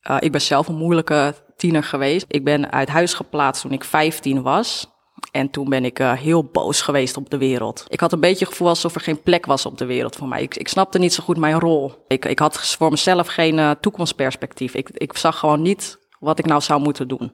eh, 0.00 0.16
ik 0.20 0.32
ben 0.32 0.40
zelf 0.40 0.68
een 0.68 0.74
moeilijke 0.74 1.34
tiener 1.56 1.84
geweest. 1.84 2.24
Ik 2.28 2.44
ben 2.44 2.72
uit 2.72 2.88
huis 2.88 3.14
geplaatst 3.14 3.62
toen 3.62 3.72
ik 3.72 3.84
15 3.84 4.42
was. 4.42 4.90
En 5.32 5.50
toen 5.50 5.68
ben 5.68 5.84
ik 5.84 5.98
heel 5.98 6.44
boos 6.44 6.80
geweest 6.80 7.16
op 7.16 7.30
de 7.30 7.38
wereld. 7.38 7.84
Ik 7.88 8.00
had 8.00 8.12
een 8.12 8.20
beetje 8.20 8.44
het 8.44 8.48
gevoel 8.48 8.68
alsof 8.68 8.94
er 8.94 9.00
geen 9.00 9.22
plek 9.22 9.46
was 9.46 9.66
op 9.66 9.78
de 9.78 9.84
wereld 9.84 10.16
voor 10.16 10.28
mij. 10.28 10.42
Ik, 10.42 10.56
ik 10.56 10.68
snapte 10.68 10.98
niet 10.98 11.12
zo 11.12 11.22
goed 11.22 11.36
mijn 11.36 11.60
rol. 11.60 12.04
Ik, 12.08 12.24
ik 12.24 12.38
had 12.38 12.76
voor 12.76 12.90
mezelf 12.90 13.26
geen 13.26 13.76
toekomstperspectief. 13.80 14.74
Ik, 14.74 14.90
ik 14.90 15.16
zag 15.16 15.38
gewoon 15.38 15.62
niet 15.62 15.98
wat 16.18 16.38
ik 16.38 16.46
nou 16.46 16.60
zou 16.60 16.80
moeten 16.80 17.08
doen. 17.08 17.32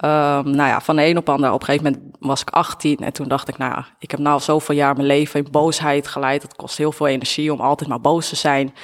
Ehm, 0.00 0.50
nou 0.50 0.68
ja, 0.68 0.80
van 0.80 0.96
de 0.96 1.06
een 1.06 1.16
op 1.16 1.26
de 1.26 1.32
ander. 1.32 1.52
Op 1.52 1.60
een 1.60 1.66
gegeven 1.66 1.92
moment 1.92 2.16
was 2.18 2.40
ik 2.40 2.50
18 2.50 2.96
en 2.96 3.12
toen 3.12 3.28
dacht 3.28 3.48
ik, 3.48 3.58
nou, 3.58 3.84
ik 3.98 4.10
heb 4.10 4.20
nou 4.20 4.40
zoveel 4.40 4.74
jaar 4.74 4.94
mijn 4.94 5.06
leven 5.06 5.44
in 5.44 5.50
boosheid 5.50 6.06
geleid. 6.08 6.42
Het 6.42 6.56
kost 6.56 6.78
heel 6.78 6.92
veel 6.92 7.06
energie 7.06 7.52
om 7.52 7.60
altijd 7.60 7.88
maar 7.88 8.00
boos 8.00 8.28
te 8.28 8.36
zijn. 8.36 8.74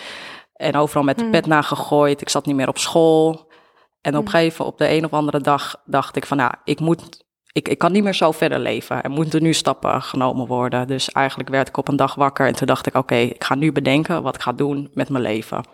En 0.52 0.76
overal 0.76 1.02
met 1.02 1.16
de 1.16 1.22
Hmm. 1.22 1.32
pet 1.32 1.46
nagegooid. 1.46 2.20
Ik 2.20 2.28
zat 2.28 2.46
niet 2.46 2.56
meer 2.56 2.68
op 2.68 2.78
school. 2.78 3.52
En 4.00 4.16
op 4.16 4.24
een 4.24 4.30
gegeven 4.30 4.64
op 4.64 4.78
de 4.78 4.88
een 4.90 5.04
of 5.04 5.12
andere 5.12 5.40
dag 5.40 5.76
dacht 5.84 6.16
ik 6.16 6.26
van, 6.26 6.36
nou, 6.36 6.52
ik 6.64 6.80
moet, 6.80 7.24
ik, 7.52 7.68
ik 7.68 7.78
kan 7.78 7.92
niet 7.92 8.04
meer 8.04 8.14
zo 8.14 8.32
verder 8.32 8.58
leven. 8.58 9.02
Er 9.02 9.10
moeten 9.10 9.42
nu 9.42 9.52
stappen 9.52 10.02
genomen 10.02 10.46
worden. 10.46 10.86
Dus 10.86 11.10
eigenlijk 11.10 11.48
werd 11.48 11.68
ik 11.68 11.76
op 11.76 11.88
een 11.88 11.96
dag 11.96 12.14
wakker 12.14 12.46
en 12.46 12.54
toen 12.54 12.66
dacht 12.66 12.86
ik, 12.86 12.94
oké, 12.94 13.14
ik 13.14 13.44
ga 13.44 13.54
nu 13.54 13.72
bedenken 13.72 14.22
wat 14.22 14.34
ik 14.34 14.40
ga 14.42 14.52
doen 14.52 14.90
met 14.94 15.08
mijn 15.08 15.22
leven. 15.22 15.64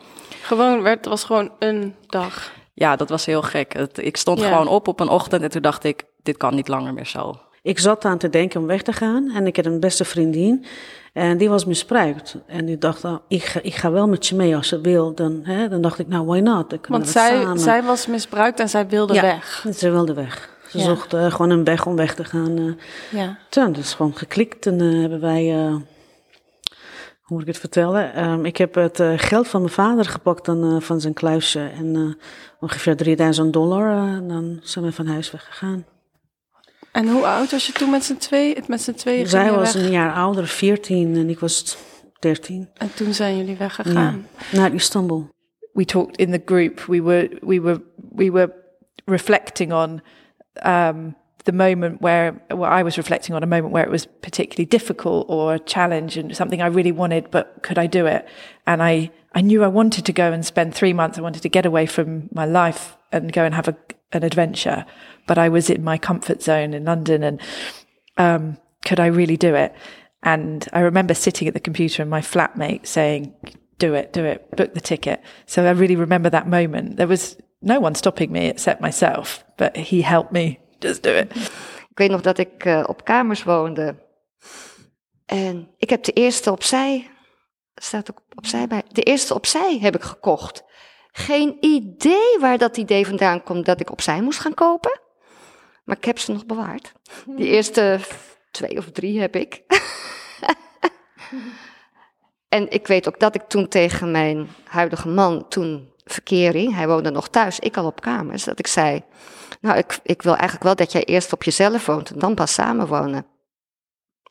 Gewoon, 0.42 0.82
werd, 0.82 0.96
het 0.98 1.06
was 1.06 1.24
gewoon 1.24 1.50
een 1.58 1.94
dag. 2.06 2.52
Ja, 2.74 2.96
dat 2.96 3.08
was 3.08 3.26
heel 3.26 3.42
gek. 3.42 3.72
Het, 3.72 3.98
ik 3.98 4.16
stond 4.16 4.40
Ja. 4.40 4.48
gewoon 4.48 4.68
op 4.68 4.88
op 4.88 5.00
een 5.00 5.08
ochtend 5.08 5.42
en 5.42 5.50
toen 5.50 5.62
dacht 5.62 5.84
ik, 5.84 6.02
dit 6.22 6.36
kan 6.36 6.54
niet 6.54 6.68
langer 6.68 6.94
meer 6.94 7.06
zo. 7.06 7.34
Ik 7.62 7.78
zat 7.78 8.04
aan 8.04 8.18
te 8.18 8.28
denken 8.28 8.60
om 8.60 8.66
weg 8.66 8.82
te 8.82 8.92
gaan 8.92 9.30
en 9.34 9.46
ik 9.46 9.56
had 9.56 9.66
een 9.66 9.80
beste 9.80 10.04
vriendin 10.04 10.64
en 11.12 11.38
die 11.38 11.48
was 11.48 11.64
misbruikt. 11.64 12.36
En 12.46 12.64
die 12.64 12.78
dacht, 12.78 13.04
oh, 13.04 13.16
ik, 13.28 13.44
ga, 13.44 13.60
ik 13.62 13.74
ga 13.74 13.90
wel 13.90 14.08
met 14.08 14.26
je 14.26 14.34
mee 14.34 14.56
als 14.56 14.68
ze 14.68 14.80
wil. 14.80 15.14
Dan, 15.14 15.40
hè, 15.42 15.68
dan 15.68 15.80
dacht 15.80 15.98
ik, 15.98 16.08
nou, 16.08 16.26
why 16.26 16.38
not? 16.38 16.74
Want 16.88 17.08
zij, 17.08 17.30
samen. 17.42 17.58
zij 17.58 17.82
was 17.82 18.06
misbruikt 18.06 18.60
en 18.60 18.68
zij 18.68 18.88
wilde 18.88 19.14
Ja, 19.14 19.22
weg. 19.22 19.64
Ze 19.74 19.90
wilde 19.90 20.14
weg. 20.14 20.50
Ze 20.68 20.78
Ja. 20.78 20.84
zocht 20.84 21.14
eh, 21.14 21.30
gewoon 21.30 21.50
een 21.50 21.64
weg 21.64 21.86
om 21.86 21.96
weg 21.96 22.14
te 22.14 22.24
gaan. 22.24 22.58
eh. 22.58 23.18
Ja. 23.20 23.38
Toen, 23.48 23.66
dat 23.72 23.82
is 23.82 23.94
gewoon 23.94 24.16
geklikt 24.16 24.66
en 24.66 24.80
eh, 24.80 25.00
hebben 25.00 25.20
wij, 25.20 25.54
eh, 25.66 25.74
hoe 27.22 27.36
moet 27.36 27.40
ik 27.40 27.46
het 27.46 27.58
vertellen? 27.58 28.14
Ehm, 28.14 28.44
ik 28.44 28.56
heb 28.56 28.74
het 28.74 29.00
eh, 29.00 29.12
geld 29.16 29.48
van 29.48 29.60
mijn 29.60 29.72
vader 29.72 30.04
gepakt 30.04 30.44
dan, 30.44 30.64
eh, 30.64 30.80
van 30.80 31.00
zijn 31.00 31.14
kluisje 31.14 31.70
en 31.76 31.96
eh, 31.96 32.24
ongeveer 32.60 32.96
3000 32.96 33.52
dollar. 33.52 34.08
en 34.08 34.28
dan 34.28 34.60
zijn 34.62 34.84
we 34.84 34.92
van 34.92 35.06
huis 35.06 35.30
weggegaan. 35.30 35.84
En 36.92 37.08
hoe 37.08 37.26
oud 37.26 37.50
was 37.50 37.66
je 37.66 37.72
toen 37.72 37.90
met 37.90 38.04
z'n 38.04 38.16
tweeën? 38.16 38.64
Met 38.66 38.82
z'n 38.82 38.92
tweeën 38.92 39.28
Zij 39.28 39.52
was 39.52 39.74
weg? 39.74 39.84
een 39.84 39.90
jaar 39.90 40.14
ouder, 40.14 40.46
14 40.46 41.16
en 41.16 41.28
ik 41.30 41.38
was 41.38 41.76
13. 42.18 42.68
En 42.74 42.94
toen 42.94 43.14
zijn 43.14 43.36
jullie 43.36 43.56
weggegaan. 43.56 44.26
Naar 44.52 44.74
Istanbul. 44.74 45.30
we 45.72 45.84
talked 45.84 46.16
in 46.16 46.30
the 46.30 46.42
group. 46.44 46.80
We 46.80 47.02
were 47.02 47.38
we 47.40 47.60
were 47.60 47.82
we 48.14 48.30
were 48.30 48.52
reflecting 49.04 49.72
on 49.72 50.02
um, 50.66 51.16
the 51.44 51.52
moment 51.52 52.00
where 52.00 52.40
well, 52.50 52.70
I 52.70 52.82
was 52.82 52.96
reflecting 52.96 53.34
on 53.34 53.42
a 53.42 53.46
moment 53.46 53.72
where 53.72 53.84
it 53.84 53.90
was 53.90 54.06
particularly 54.06 54.66
difficult 54.66 55.26
or 55.28 55.54
a 55.54 55.58
challenge 55.58 56.16
and 56.16 56.36
something 56.36 56.62
I 56.62 56.66
really 56.66 56.92
wanted, 56.92 57.30
but 57.30 57.62
could 57.62 57.78
I 57.78 57.86
do 57.86 58.06
it? 58.06 58.26
And 58.66 58.82
I 58.82 59.10
I 59.34 59.40
knew 59.40 59.64
I 59.64 59.68
wanted 59.68 60.04
to 60.06 60.12
go 60.12 60.32
and 60.32 60.44
spend 60.44 60.74
three 60.74 60.92
months. 60.92 61.18
I 61.18 61.22
wanted 61.22 61.42
to 61.42 61.48
get 61.48 61.66
away 61.66 61.86
from 61.86 62.28
my 62.32 62.44
life 62.44 62.96
and 63.10 63.32
go 63.32 63.44
and 63.44 63.54
have 63.54 63.68
a, 63.68 63.76
an 64.12 64.22
adventure, 64.22 64.84
but 65.26 65.38
I 65.38 65.48
was 65.48 65.70
in 65.70 65.82
my 65.82 65.98
comfort 65.98 66.42
zone 66.42 66.74
in 66.74 66.84
London 66.84 67.22
and 67.22 67.40
um, 68.18 68.58
could 68.84 69.00
I 69.00 69.06
really 69.06 69.36
do 69.36 69.54
it? 69.54 69.74
And 70.22 70.68
I 70.72 70.80
remember 70.80 71.14
sitting 71.14 71.48
at 71.48 71.54
the 71.54 71.60
computer 71.60 72.02
and 72.02 72.10
my 72.10 72.20
flatmate 72.20 72.86
saying, 72.86 73.34
do 73.78 73.94
it, 73.94 74.12
do 74.12 74.24
it, 74.24 74.48
book 74.56 74.74
the 74.74 74.80
ticket. 74.80 75.20
So 75.46 75.66
I 75.66 75.70
really 75.70 75.96
remember 75.96 76.30
that 76.30 76.46
moment. 76.46 76.96
There 76.96 77.08
was 77.08 77.36
no 77.62 77.80
one 77.80 77.94
stopping 77.94 78.30
me 78.30 78.46
except 78.46 78.80
myself, 78.80 79.44
but 79.56 79.76
he 79.76 80.02
helped 80.02 80.32
me 80.32 80.60
it. 80.84 81.06
Ik 81.90 81.98
weet 81.98 82.10
nog 82.10 82.20
dat 82.20 82.38
ik 82.38 82.64
eh, 82.64 82.84
op 82.86 83.04
kamers 83.04 83.42
woonde. 83.42 83.94
En 85.26 85.70
ik 85.78 85.90
heb 85.90 86.04
de 86.04 86.12
eerste 86.12 86.50
opzij, 86.50 87.10
staat 87.74 88.10
ook 88.10 88.22
opzij 88.34 88.66
bij, 88.66 88.82
de 88.88 89.02
eerste 89.02 89.34
opzij 89.34 89.78
heb 89.80 89.94
ik 89.94 90.02
gekocht. 90.02 90.64
Geen 91.12 91.56
idee 91.60 92.38
waar 92.40 92.58
dat 92.58 92.76
idee 92.76 93.06
vandaan 93.06 93.42
komt 93.42 93.66
dat 93.66 93.80
ik 93.80 93.90
opzij 93.90 94.22
moest 94.22 94.38
gaan 94.38 94.54
kopen. 94.54 95.00
Maar 95.84 95.96
ik 95.96 96.04
heb 96.04 96.18
ze 96.18 96.32
nog 96.32 96.46
bewaard. 96.46 96.92
Die 97.26 97.46
eerste 97.46 98.00
twee 98.50 98.78
of 98.78 98.90
drie 98.90 99.20
heb 99.20 99.36
ik. 99.36 99.62
en 102.48 102.70
ik 102.70 102.86
weet 102.86 103.08
ook 103.08 103.20
dat 103.20 103.34
ik 103.34 103.42
toen 103.42 103.68
tegen 103.68 104.10
mijn 104.10 104.48
huidige 104.64 105.08
man, 105.08 105.48
toen 105.48 105.92
verkering, 106.04 106.74
hij 106.74 106.88
woonde 106.88 107.10
nog 107.10 107.28
thuis, 107.28 107.58
ik 107.58 107.76
al 107.76 107.86
op 107.86 108.00
kamers, 108.00 108.44
dat 108.44 108.58
ik 108.58 108.66
zei, 108.66 109.02
nou, 109.62 109.78
ik, 109.78 109.98
ik 110.02 110.22
wil 110.22 110.32
eigenlijk 110.32 110.62
wel 110.62 110.74
dat 110.74 110.92
jij 110.92 111.04
eerst 111.04 111.32
op 111.32 111.42
jezelf 111.42 111.86
woont 111.86 112.10
en 112.10 112.18
dan 112.18 112.34
pas 112.34 112.52
samenwonen. 112.52 113.26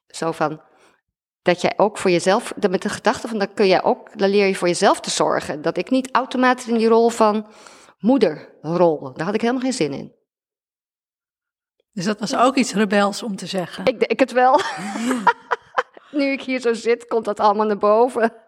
Zo 0.08 0.32
van, 0.32 0.62
dat 1.42 1.62
jij 1.62 1.74
ook 1.78 1.98
voor 1.98 2.12
jezelf, 2.12 2.54
met 2.70 2.82
de 2.82 2.90
gedachte 2.90 3.28
van, 3.28 3.38
dan 3.38 3.54
kun 3.54 3.68
jij 3.68 3.84
ook, 3.84 4.18
dan 4.18 4.30
leer 4.30 4.48
je 4.48 4.56
voor 4.56 4.68
jezelf 4.68 5.00
te 5.00 5.10
zorgen. 5.10 5.62
Dat 5.62 5.78
ik 5.78 5.90
niet 5.90 6.12
automatisch 6.12 6.68
in 6.68 6.78
die 6.78 6.88
rol 6.88 7.10
van 7.10 7.48
moeder 8.00 8.56
rol, 8.62 9.14
daar 9.14 9.26
had 9.26 9.36
ik 9.36 9.42
helemaal 9.42 9.62
geen 9.62 9.74
zin 9.74 9.94
in. 9.94 10.16
Dus 11.92 12.06
dat 12.06 12.20
was 12.20 12.36
ook 12.36 12.56
iets 12.56 12.74
rebels 12.74 13.24
om 13.24 13.36
te 13.36 13.46
zeggen. 13.46 13.86
Ik 13.86 14.08
denk 14.08 14.20
het 14.20 14.32
wel. 14.32 14.60
nu 16.12 16.32
ik 16.32 16.42
hier 16.42 16.60
zo 16.60 16.74
zit, 16.74 17.08
komt 17.08 17.26
dat 17.26 17.40
allemaal 17.40 17.66
naar 17.66 17.78
boven. 17.78 18.34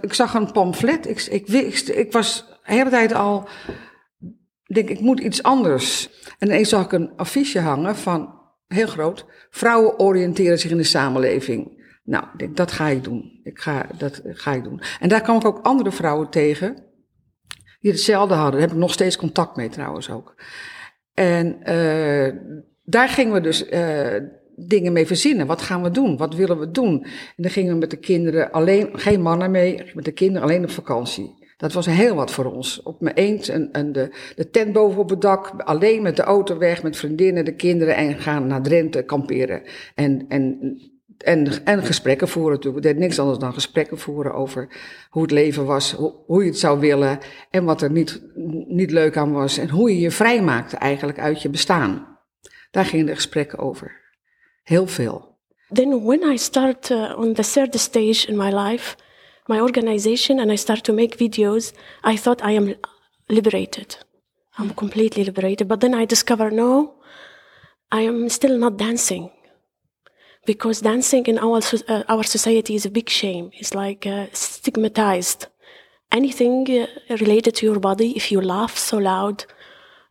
Ik 0.00 0.14
zag 0.14 0.34
een 0.34 0.52
pamflet. 0.52 1.06
Ik, 1.08 1.22
ik, 1.22 1.46
wist- 1.46 1.88
ik 1.88 2.12
was 2.12 2.46
de 2.46 2.56
hele 2.62 2.90
tijd 2.90 3.14
al. 3.14 3.48
Ik 4.68 4.74
denk, 4.74 4.88
ik 4.88 5.00
moet 5.00 5.20
iets 5.20 5.42
anders. 5.42 6.10
En 6.38 6.48
ineens 6.48 6.68
zag 6.68 6.84
ik 6.84 6.92
een 6.92 7.12
affiche 7.16 7.60
hangen 7.60 7.96
van, 7.96 8.38
heel 8.66 8.86
groot. 8.86 9.26
Vrouwen 9.50 9.98
oriënteren 9.98 10.58
zich 10.58 10.70
in 10.70 10.76
de 10.76 10.82
samenleving. 10.82 11.86
Nou, 12.04 12.24
denk, 12.36 12.56
dat 12.56 12.72
ga 12.72 12.88
ik 12.88 13.04
doen. 13.04 13.40
Ik 13.42 13.58
ga, 13.58 13.86
dat 13.98 14.22
ga 14.24 14.52
ik 14.52 14.64
doen. 14.64 14.80
En 15.00 15.08
daar 15.08 15.20
kwam 15.20 15.36
ik 15.36 15.44
ook 15.44 15.64
andere 15.64 15.92
vrouwen 15.92 16.30
tegen. 16.30 16.86
Die 17.80 17.90
hetzelfde 17.90 18.34
hadden. 18.34 18.52
Daar 18.52 18.60
heb 18.60 18.70
ik 18.70 18.82
nog 18.82 18.92
steeds 18.92 19.16
contact 19.16 19.56
mee 19.56 19.68
trouwens 19.68 20.10
ook. 20.10 20.34
En 21.14 21.62
eh, 21.62 22.34
daar 22.84 23.08
gingen 23.08 23.32
we 23.32 23.40
dus 23.40 23.68
eh, 23.68 24.16
dingen 24.56 24.92
mee 24.92 25.06
verzinnen. 25.06 25.46
Wat 25.46 25.62
gaan 25.62 25.82
we 25.82 25.90
doen? 25.90 26.16
Wat 26.16 26.34
willen 26.34 26.58
we 26.58 26.70
doen? 26.70 27.02
En 27.02 27.42
dan 27.42 27.50
gingen 27.50 27.72
we 27.72 27.78
met 27.78 27.90
de 27.90 27.96
kinderen 27.96 28.50
alleen, 28.50 28.88
geen 28.92 29.22
mannen 29.22 29.50
mee, 29.50 29.90
met 29.94 30.04
de 30.04 30.12
kinderen 30.12 30.42
alleen 30.48 30.62
op 30.62 30.70
vakantie. 30.70 31.37
Dat 31.58 31.72
was 31.72 31.86
heel 31.86 32.14
wat 32.14 32.30
voor 32.30 32.44
ons. 32.44 32.82
Op 32.82 33.00
mijn 33.00 33.14
eend 33.14 33.48
en, 33.48 33.72
en 33.72 33.92
de, 33.92 34.10
de 34.34 34.50
tent 34.50 34.72
boven 34.72 35.00
op 35.00 35.10
het 35.10 35.20
dak, 35.20 35.52
alleen 35.56 36.02
met 36.02 36.16
de 36.16 36.22
auto 36.22 36.58
weg, 36.58 36.82
met 36.82 36.96
vriendinnen, 36.96 37.44
de 37.44 37.54
kinderen 37.54 37.96
en 37.96 38.18
gaan 38.18 38.46
naar 38.46 38.62
Drenthe 38.62 39.04
kamperen. 39.04 39.62
En, 39.94 40.24
en, 40.28 40.76
en, 41.18 41.64
en 41.64 41.82
gesprekken 41.82 42.28
voeren. 42.28 42.74
We 42.74 42.80
deden 42.80 43.00
niks 43.00 43.18
anders 43.18 43.38
dan 43.38 43.52
gesprekken 43.52 43.98
voeren 43.98 44.34
over 44.34 44.68
hoe 45.10 45.22
het 45.22 45.30
leven 45.30 45.64
was, 45.64 45.92
hoe, 45.92 46.14
hoe 46.26 46.42
je 46.42 46.48
het 46.48 46.58
zou 46.58 46.80
willen 46.80 47.18
en 47.50 47.64
wat 47.64 47.82
er 47.82 47.90
niet, 47.90 48.22
niet 48.68 48.90
leuk 48.90 49.16
aan 49.16 49.32
was. 49.32 49.58
En 49.58 49.70
hoe 49.70 49.90
je 49.90 50.00
je 50.00 50.10
vrij 50.10 50.42
maakte 50.42 50.76
eigenlijk 50.76 51.18
uit 51.18 51.42
je 51.42 51.48
bestaan. 51.48 52.18
Daar 52.70 52.84
gingen 52.84 53.06
de 53.06 53.14
gesprekken 53.14 53.58
over. 53.58 54.00
Heel 54.62 54.86
veel. 54.86 55.36
Then, 55.72 56.04
when 56.04 56.32
I 56.32 56.38
start 56.38 56.90
uh, 56.90 57.18
on 57.18 57.32
the 57.32 57.42
third 57.42 57.78
stage 57.78 58.26
in 58.26 58.36
my 58.36 58.54
life, 58.54 58.96
my 59.48 59.60
organization, 59.60 60.38
and 60.38 60.52
I 60.52 60.56
start 60.56 60.84
to 60.84 60.92
make 60.92 61.18
videos, 61.18 61.72
I 62.04 62.16
thought 62.16 62.44
I 62.44 62.52
am 62.52 62.74
liberated. 63.28 63.96
I'm 64.58 64.70
completely 64.70 65.24
liberated. 65.24 65.68
But 65.68 65.80
then 65.80 65.94
I 65.94 66.04
discover 66.04 66.50
no, 66.50 66.94
I 67.90 68.02
am 68.02 68.28
still 68.28 68.58
not 68.58 68.76
dancing. 68.76 69.30
Because 70.46 70.80
dancing 70.80 71.26
in 71.26 71.38
our, 71.38 71.60
uh, 71.88 72.02
our 72.08 72.22
society 72.22 72.74
is 72.74 72.86
a 72.86 72.90
big 72.90 73.08
shame. 73.08 73.50
It's 73.54 73.74
like 73.74 74.06
uh, 74.06 74.26
stigmatized. 74.32 75.46
Anything 76.10 76.66
uh, 76.70 77.16
related 77.16 77.54
to 77.56 77.66
your 77.66 77.78
body, 77.78 78.16
if 78.16 78.32
you 78.32 78.40
laugh 78.40 78.76
so 78.76 78.96
loud, 78.98 79.44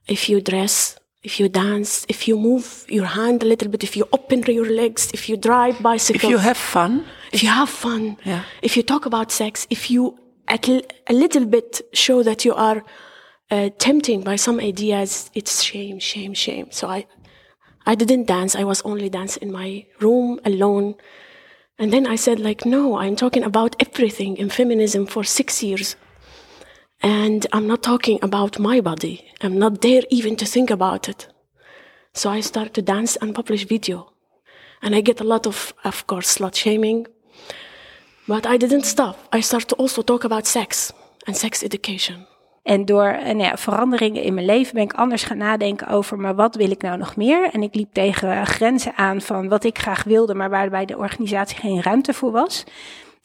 if 0.07 0.29
you 0.29 0.41
dress, 0.41 0.99
if 1.27 1.33
you 1.41 1.47
dance, 1.49 2.05
if 2.07 2.19
you 2.27 2.35
move 2.49 2.65
your 2.87 3.09
hand 3.19 3.43
a 3.43 3.47
little 3.53 3.69
bit, 3.73 3.83
if 3.83 3.93
you 3.97 4.05
open 4.17 4.39
your 4.59 4.69
legs, 4.81 5.01
if 5.17 5.27
you 5.29 5.35
drive 5.49 5.75
bicycles. 5.81 6.23
If 6.23 6.29
you 6.29 6.37
have 6.49 6.57
fun. 6.75 6.93
If 7.35 7.43
you 7.43 7.49
have 7.49 7.69
fun. 7.69 8.03
Yeah. 8.23 8.43
If 8.61 8.77
you 8.77 8.83
talk 8.93 9.05
about 9.05 9.27
sex, 9.31 9.67
if 9.69 9.91
you 9.91 10.01
at 10.47 10.69
l- 10.69 10.87
a 11.07 11.13
little 11.23 11.45
bit 11.45 11.81
show 11.91 12.23
that 12.23 12.45
you 12.45 12.53
are 12.67 12.79
uh, 13.51 13.69
tempting 13.77 14.19
by 14.29 14.37
some 14.37 14.57
ideas, 14.61 15.29
it's 15.33 15.61
shame, 15.61 15.99
shame, 15.99 16.33
shame. 16.33 16.67
So 16.71 16.87
I, 16.87 17.05
I 17.85 17.93
didn't 17.95 18.25
dance. 18.27 18.55
I 18.55 18.63
was 18.63 18.81
only 18.83 19.09
dance 19.09 19.35
in 19.35 19.51
my 19.51 19.85
room 19.99 20.39
alone. 20.45 20.95
And 21.77 21.91
then 21.91 22.07
I 22.07 22.15
said, 22.15 22.39
like, 22.39 22.65
no, 22.65 22.97
I'm 23.03 23.15
talking 23.17 23.43
about 23.43 23.75
everything 23.85 24.37
in 24.37 24.49
feminism 24.49 25.05
for 25.05 25.23
six 25.25 25.61
years. 25.61 25.97
And 26.99 27.45
I'm 27.53 27.67
not 27.67 27.81
talking 27.81 28.19
about 28.21 28.59
my 28.59 28.81
body. 28.81 29.25
I'm 29.41 29.57
not 29.57 29.81
there 29.81 30.03
even 30.09 30.35
to 30.35 30.45
think 30.45 30.69
about 30.69 31.07
it. 31.07 31.27
So 32.13 32.29
I 32.29 32.41
start 32.41 32.73
to 32.73 32.81
dance 32.81 33.19
and 33.19 33.33
publish 33.33 33.67
video. 33.67 34.13
And 34.81 34.95
I 34.95 35.01
get 35.01 35.19
a 35.19 35.23
lot 35.23 35.45
of, 35.45 35.73
of 35.83 36.05
course, 36.05 36.33
slut 36.33 36.55
shaming. 36.55 37.07
But 38.27 38.45
I 38.45 38.57
didn't 38.57 38.85
stop. 38.85 39.17
I 39.31 39.41
start 39.41 39.67
to 39.67 39.75
also 39.75 40.01
talk 40.01 40.23
about 40.23 40.47
sex 40.47 40.91
and 41.25 41.37
sex 41.37 41.63
education. 41.63 42.27
En 42.67 42.85
door 42.85 43.19
ja, 43.37 43.57
veranderingen 43.57 44.23
in 44.23 44.33
mijn 44.33 44.45
leven 44.45 44.73
ben 44.73 44.83
ik 44.83 44.93
anders 44.93 45.23
gaan 45.23 45.37
nadenken 45.37 45.87
over, 45.87 46.19
maar 46.19 46.35
wat 46.35 46.55
wil 46.55 46.71
ik 46.71 46.81
nou 46.81 46.97
nog 46.97 47.15
meer? 47.15 47.49
En 47.51 47.63
ik 47.63 47.75
liep 47.75 47.93
tegen 47.93 48.45
grenzen 48.45 48.95
aan 48.95 49.21
van 49.21 49.47
wat 49.47 49.63
ik 49.63 49.77
graag 49.77 50.03
wilde, 50.03 50.33
maar 50.33 50.49
waarbij 50.49 50.85
de 50.85 50.97
organisatie 50.97 51.57
geen 51.57 51.81
ruimte 51.81 52.13
voor 52.13 52.31
was. 52.31 52.63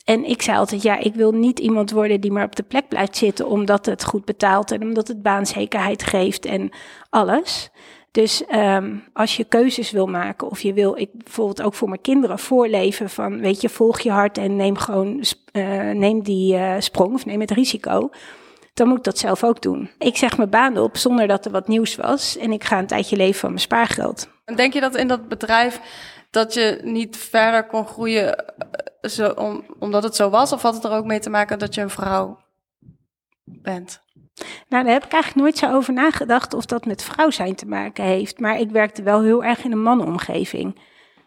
En 0.05 0.25
ik 0.25 0.43
zei 0.43 0.59
altijd, 0.59 0.83
ja, 0.83 0.99
ik 0.99 1.15
wil 1.15 1.33
niet 1.33 1.59
iemand 1.59 1.91
worden 1.91 2.21
die 2.21 2.33
maar 2.33 2.45
op 2.45 2.57
de 2.57 2.63
plek 2.63 2.89
blijft 2.89 3.17
zitten 3.17 3.47
omdat 3.47 3.87
het 3.87 4.05
goed 4.05 4.25
betaalt 4.25 4.71
en 4.71 4.83
omdat 4.83 5.09
het 5.09 5.23
baanzekerheid 5.23 6.03
geeft 6.03 6.45
en 6.45 6.71
alles. 7.11 7.71
Dus 8.11 8.43
um, 8.55 9.05
als 9.13 9.37
je 9.37 9.45
keuzes 9.45 9.91
wil 9.91 10.07
maken, 10.07 10.51
of 10.51 10.61
je 10.61 10.73
wil, 10.73 10.97
ik 10.97 11.09
bijvoorbeeld 11.13 11.63
ook 11.63 11.75
voor 11.75 11.89
mijn 11.89 12.01
kinderen 12.01 12.39
voorleven 12.39 13.11
van, 13.11 13.41
weet 13.41 13.61
je, 13.61 13.69
volg 13.69 14.01
je 14.01 14.11
hart 14.11 14.39
en 14.39 14.57
neem 14.57 14.77
gewoon, 14.77 15.25
uh, 15.53 15.91
neem 15.91 16.23
die 16.23 16.55
uh, 16.55 16.75
sprong 16.79 17.15
of 17.15 17.27
neem 17.27 17.41
het 17.41 17.51
risico 17.51 18.11
dan 18.75 18.89
moet 18.89 18.99
ik 18.99 19.05
dat 19.05 19.19
zelf 19.19 19.45
ook 19.45 19.63
doen. 19.63 19.91
Ik 19.99 20.17
zeg 20.17 20.37
mijn 20.37 20.51
baan 20.51 20.79
op 20.79 20.97
zonder 20.97 21.27
dat 21.27 21.45
er 21.45 21.51
wat 21.51 21.69
nieuws 21.69 21.97
was 21.97 22.37
en 22.37 22.53
ik 22.53 22.65
ga 22.65 22.79
een 22.79 22.87
tijdje 22.87 23.17
leven 23.17 23.41
van 23.41 23.49
mijn 23.49 23.61
spaargeld. 23.61 24.29
En 24.45 24.57
denk 24.57 24.73
je 24.73 24.81
dat 24.81 24.97
in 24.97 25.09
dat 25.09 25.29
bedrijf 25.29 25.81
dat 26.33 26.55
je 26.55 26.81
niet 26.83 27.17
verder 27.17 27.67
kon 27.67 27.87
groeien 27.87 28.37
eh, 28.37 29.11
zo, 29.11 29.29
om, 29.29 29.65
omdat 29.79 30.03
het 30.03 30.17
zo 30.17 30.31
was? 30.31 30.53
Of 30.53 30.63
had 30.63 30.75
het 30.75 30.85
er 30.85 30.91
ook 30.91 31.05
mee 31.05 31.21
te 31.21 31.31
maken 31.31 31.59
dat 31.59 31.75
je 31.75 31.81
een 31.81 31.91
vrouw 31.91 32.39
bent? 33.45 34.01
Nou, 34.69 34.85
daar 34.85 34.93
heb 34.93 35.05
ik 35.05 35.13
eigenlijk 35.13 35.43
nooit 35.43 35.59
zo 35.59 35.77
over 35.77 35.93
nagedacht 35.93 36.55
of 36.55 36.67
dat 36.67 36.85
met 36.85 37.03
vrouw 37.03 37.31
zijn 37.31 37.55
te 37.55 37.67
maken 37.67 38.05
heeft. 38.05 38.39
Maar 38.39 38.59
ik 38.59 38.71
werkte 38.71 39.03
wel 39.03 39.23
heel 39.23 39.45
erg 39.45 39.65
in 39.65 39.73
een 39.73 39.83
mannenomgeving. 39.83 40.81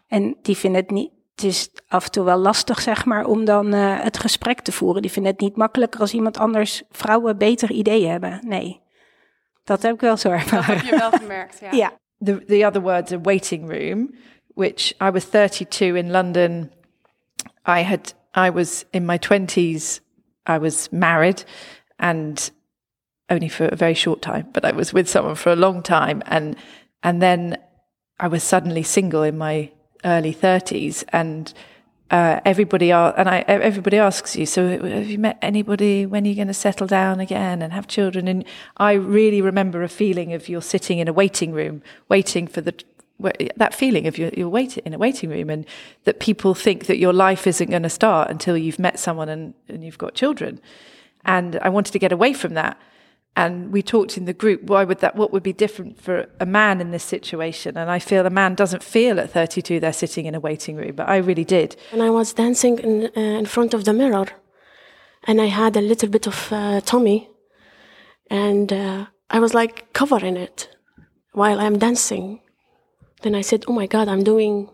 En 0.06 0.36
die 0.42 0.56
vinden 0.56 0.80
het 0.80 0.90
niet, 0.90 1.10
het 1.34 1.44
is 1.44 1.70
af 1.88 2.04
en 2.04 2.10
toe 2.10 2.24
wel 2.24 2.38
lastig, 2.38 2.80
zeg 2.80 3.04
maar, 3.04 3.24
om 3.24 3.44
dan 3.44 3.74
uh, 3.74 4.00
het 4.00 4.18
gesprek 4.18 4.60
te 4.60 4.72
voeren. 4.72 5.02
Die 5.02 5.10
vinden 5.10 5.32
het 5.32 5.40
niet 5.40 5.56
makkelijker 5.56 6.00
als 6.00 6.14
iemand 6.14 6.38
anders 6.38 6.82
vrouwen 6.90 7.38
betere 7.38 7.72
ideeën 7.72 8.10
hebben. 8.10 8.40
Nee, 8.46 8.80
dat 9.64 9.82
heb 9.82 9.94
ik 9.94 10.00
wel 10.00 10.16
zo 10.16 10.30
ervaren. 10.30 10.74
Dat 10.74 10.82
heb 10.82 10.92
je 10.92 10.98
wel 10.98 11.10
gemerkt, 11.10 11.58
ja. 11.60 11.72
ja. 11.82 11.92
The, 12.24 12.44
the 12.44 12.66
other 12.66 12.82
word's 12.82 13.12
a 13.12 13.20
waiting 13.20 13.70
room, 13.70 14.14
which 14.56 14.94
I 15.00 15.10
was 15.10 15.24
32 15.24 15.96
in 15.96 16.08
London. 16.08 16.72
I 17.66 17.82
had, 17.82 18.14
I 18.34 18.48
was 18.50 18.86
in 18.92 19.04
my 19.04 19.18
20s, 19.18 20.00
I 20.46 20.56
was 20.58 20.90
married 20.90 21.44
and 21.98 22.50
only 23.28 23.50
for 23.50 23.66
a 23.66 23.76
very 23.76 23.92
short 23.92 24.22
time, 24.22 24.48
but 24.54 24.64
I 24.64 24.72
was 24.72 24.94
with 24.94 25.10
someone 25.10 25.34
for 25.34 25.52
a 25.52 25.56
long 25.56 25.82
time. 25.82 26.22
And, 26.26 26.56
and 27.02 27.20
then 27.20 27.58
I 28.18 28.28
was 28.28 28.42
suddenly 28.42 28.82
single 28.82 29.22
in 29.22 29.36
my 29.36 29.70
early 30.04 30.32
30s 30.32 31.04
and 31.10 31.52
uh, 32.10 32.40
everybody 32.46 32.92
are, 32.92 33.12
and 33.18 33.28
I, 33.28 33.40
everybody 33.40 33.98
asks 33.98 34.36
you, 34.36 34.46
so 34.46 34.68
have 34.68 35.10
you 35.10 35.18
met 35.18 35.38
anybody? 35.42 36.06
When 36.06 36.24
are 36.24 36.28
you 36.28 36.34
going 36.34 36.46
to 36.46 36.54
settle 36.54 36.86
down 36.86 37.20
again 37.20 37.60
and 37.60 37.74
have 37.74 37.88
children? 37.88 38.26
And 38.26 38.46
I 38.78 38.92
really 38.92 39.42
remember 39.42 39.82
a 39.82 39.88
feeling 39.88 40.32
of 40.32 40.48
you're 40.48 40.62
sitting 40.62 40.98
in 40.98 41.08
a 41.08 41.12
waiting 41.12 41.52
room, 41.52 41.82
waiting 42.08 42.46
for 42.46 42.62
the 42.62 42.74
that 43.18 43.74
feeling 43.74 44.06
of 44.06 44.18
you're, 44.18 44.30
you're 44.36 44.48
waiting 44.48 44.82
in 44.84 44.94
a 44.94 44.98
waiting 44.98 45.30
room, 45.30 45.50
and 45.50 45.66
that 46.04 46.20
people 46.20 46.54
think 46.54 46.86
that 46.86 46.98
your 46.98 47.12
life 47.12 47.46
isn't 47.46 47.70
going 47.70 47.82
to 47.82 47.90
start 47.90 48.30
until 48.30 48.56
you've 48.56 48.78
met 48.78 48.98
someone 48.98 49.28
and, 49.28 49.54
and 49.68 49.84
you've 49.84 49.98
got 49.98 50.14
children. 50.14 50.60
And 51.24 51.56
I 51.56 51.68
wanted 51.68 51.92
to 51.92 51.98
get 51.98 52.12
away 52.12 52.32
from 52.32 52.54
that. 52.54 52.78
And 53.38 53.70
we 53.70 53.82
talked 53.82 54.16
in 54.16 54.24
the 54.24 54.32
group, 54.32 54.62
why 54.62 54.84
would 54.84 55.00
that, 55.00 55.14
what 55.14 55.30
would 55.30 55.42
be 55.42 55.52
different 55.52 56.00
for 56.00 56.26
a 56.40 56.46
man 56.46 56.80
in 56.80 56.90
this 56.90 57.04
situation? 57.04 57.76
And 57.76 57.90
I 57.90 57.98
feel 57.98 58.24
a 58.24 58.30
man 58.30 58.54
doesn't 58.54 58.82
feel 58.82 59.20
at 59.20 59.30
32 59.30 59.78
they're 59.78 59.92
sitting 59.92 60.24
in 60.24 60.34
a 60.34 60.40
waiting 60.40 60.76
room, 60.76 60.92
but 60.96 61.06
I 61.06 61.18
really 61.18 61.44
did. 61.44 61.76
And 61.92 62.02
I 62.02 62.08
was 62.08 62.32
dancing 62.32 62.78
in, 62.78 63.10
uh, 63.14 63.38
in 63.38 63.44
front 63.44 63.74
of 63.74 63.84
the 63.84 63.92
mirror, 63.92 64.26
and 65.24 65.40
I 65.40 65.46
had 65.46 65.76
a 65.76 65.82
little 65.82 66.08
bit 66.08 66.26
of 66.26 66.50
uh, 66.50 66.80
tummy, 66.80 67.28
and 68.30 68.72
uh, 68.72 69.06
I 69.28 69.38
was 69.38 69.52
like 69.52 69.92
covering 69.92 70.38
it 70.38 70.74
while 71.32 71.60
I'm 71.60 71.78
dancing. 71.78 72.40
Then 73.22 73.34
I 73.34 73.42
said, 73.42 73.64
Oh 73.66 73.72
my 73.72 73.86
God, 73.86 74.08
I'm 74.08 74.24
doing 74.24 74.68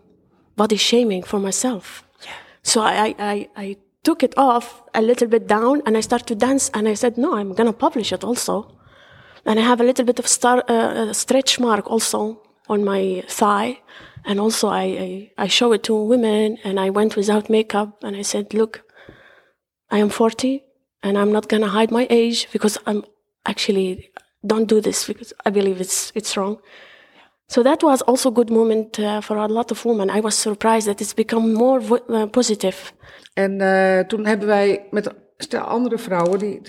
body 0.55 0.77
shaming 0.77 1.23
for 1.23 1.39
myself. 1.39 2.03
Yeah. 2.23 2.31
So 2.61 2.81
I, 2.81 3.15
I, 3.17 3.49
I 3.55 3.77
took 4.03 4.21
it 4.21 4.37
off 4.37 4.83
a 4.93 5.01
little 5.01 5.27
bit 5.27 5.47
down 5.47 5.81
and 5.85 5.97
I 5.97 6.01
started 6.01 6.27
to 6.27 6.35
dance 6.35 6.69
and 6.73 6.87
I 6.87 6.93
said, 6.93 7.17
no, 7.17 7.35
I'm 7.35 7.53
going 7.53 7.67
to 7.67 7.73
publish 7.73 8.11
it 8.11 8.23
also. 8.23 8.77
And 9.45 9.59
I 9.59 9.63
have 9.63 9.81
a 9.81 9.83
little 9.83 10.05
bit 10.05 10.19
of 10.19 10.27
star, 10.27 10.63
uh, 10.67 11.11
stretch 11.13 11.59
mark 11.59 11.89
also 11.89 12.41
on 12.69 12.83
my 12.83 13.23
thigh. 13.27 13.79
And 14.25 14.39
also 14.39 14.67
I, 14.67 14.83
I, 14.83 15.31
I 15.37 15.47
show 15.47 15.73
it 15.73 15.83
to 15.83 15.95
women 15.95 16.57
and 16.63 16.79
I 16.79 16.89
went 16.89 17.15
without 17.15 17.49
makeup 17.49 18.03
and 18.03 18.15
I 18.15 18.21
said, 18.21 18.53
look, 18.53 18.83
I 19.89 19.99
am 19.99 20.09
40 20.09 20.63
and 21.01 21.17
I'm 21.17 21.31
not 21.31 21.49
going 21.49 21.61
to 21.61 21.69
hide 21.69 21.91
my 21.91 22.07
age 22.09 22.47
because 22.51 22.77
I'm 22.85 23.03
actually 23.45 24.11
don't 24.45 24.67
do 24.67 24.81
this 24.81 25.07
because 25.07 25.33
I 25.45 25.49
believe 25.49 25.79
it's, 25.79 26.11
it's 26.15 26.35
wrong. 26.37 26.59
So 27.53 27.61
that 27.61 27.81
was 27.81 28.01
also 28.01 28.29
a 28.29 28.33
good 28.33 28.49
moment 28.49 28.97
uh, 28.99 29.21
for 29.21 29.37
a 29.37 29.47
lot 29.47 29.71
of 29.71 29.83
women. 29.83 30.09
I 30.09 30.21
was 30.21 30.41
surprised 30.41 30.87
that 30.87 31.01
it's 31.01 31.13
become 31.13 31.53
more 31.53 31.81
uh, 32.09 32.25
positive. 32.29 32.91
En 33.33 33.59
uh, 33.59 33.99
toen 33.99 34.25
hebben 34.25 34.47
wij 34.47 34.87
met 34.89 35.13
andere 35.65 35.97
vrouwen, 35.97 36.39
die, 36.39 36.61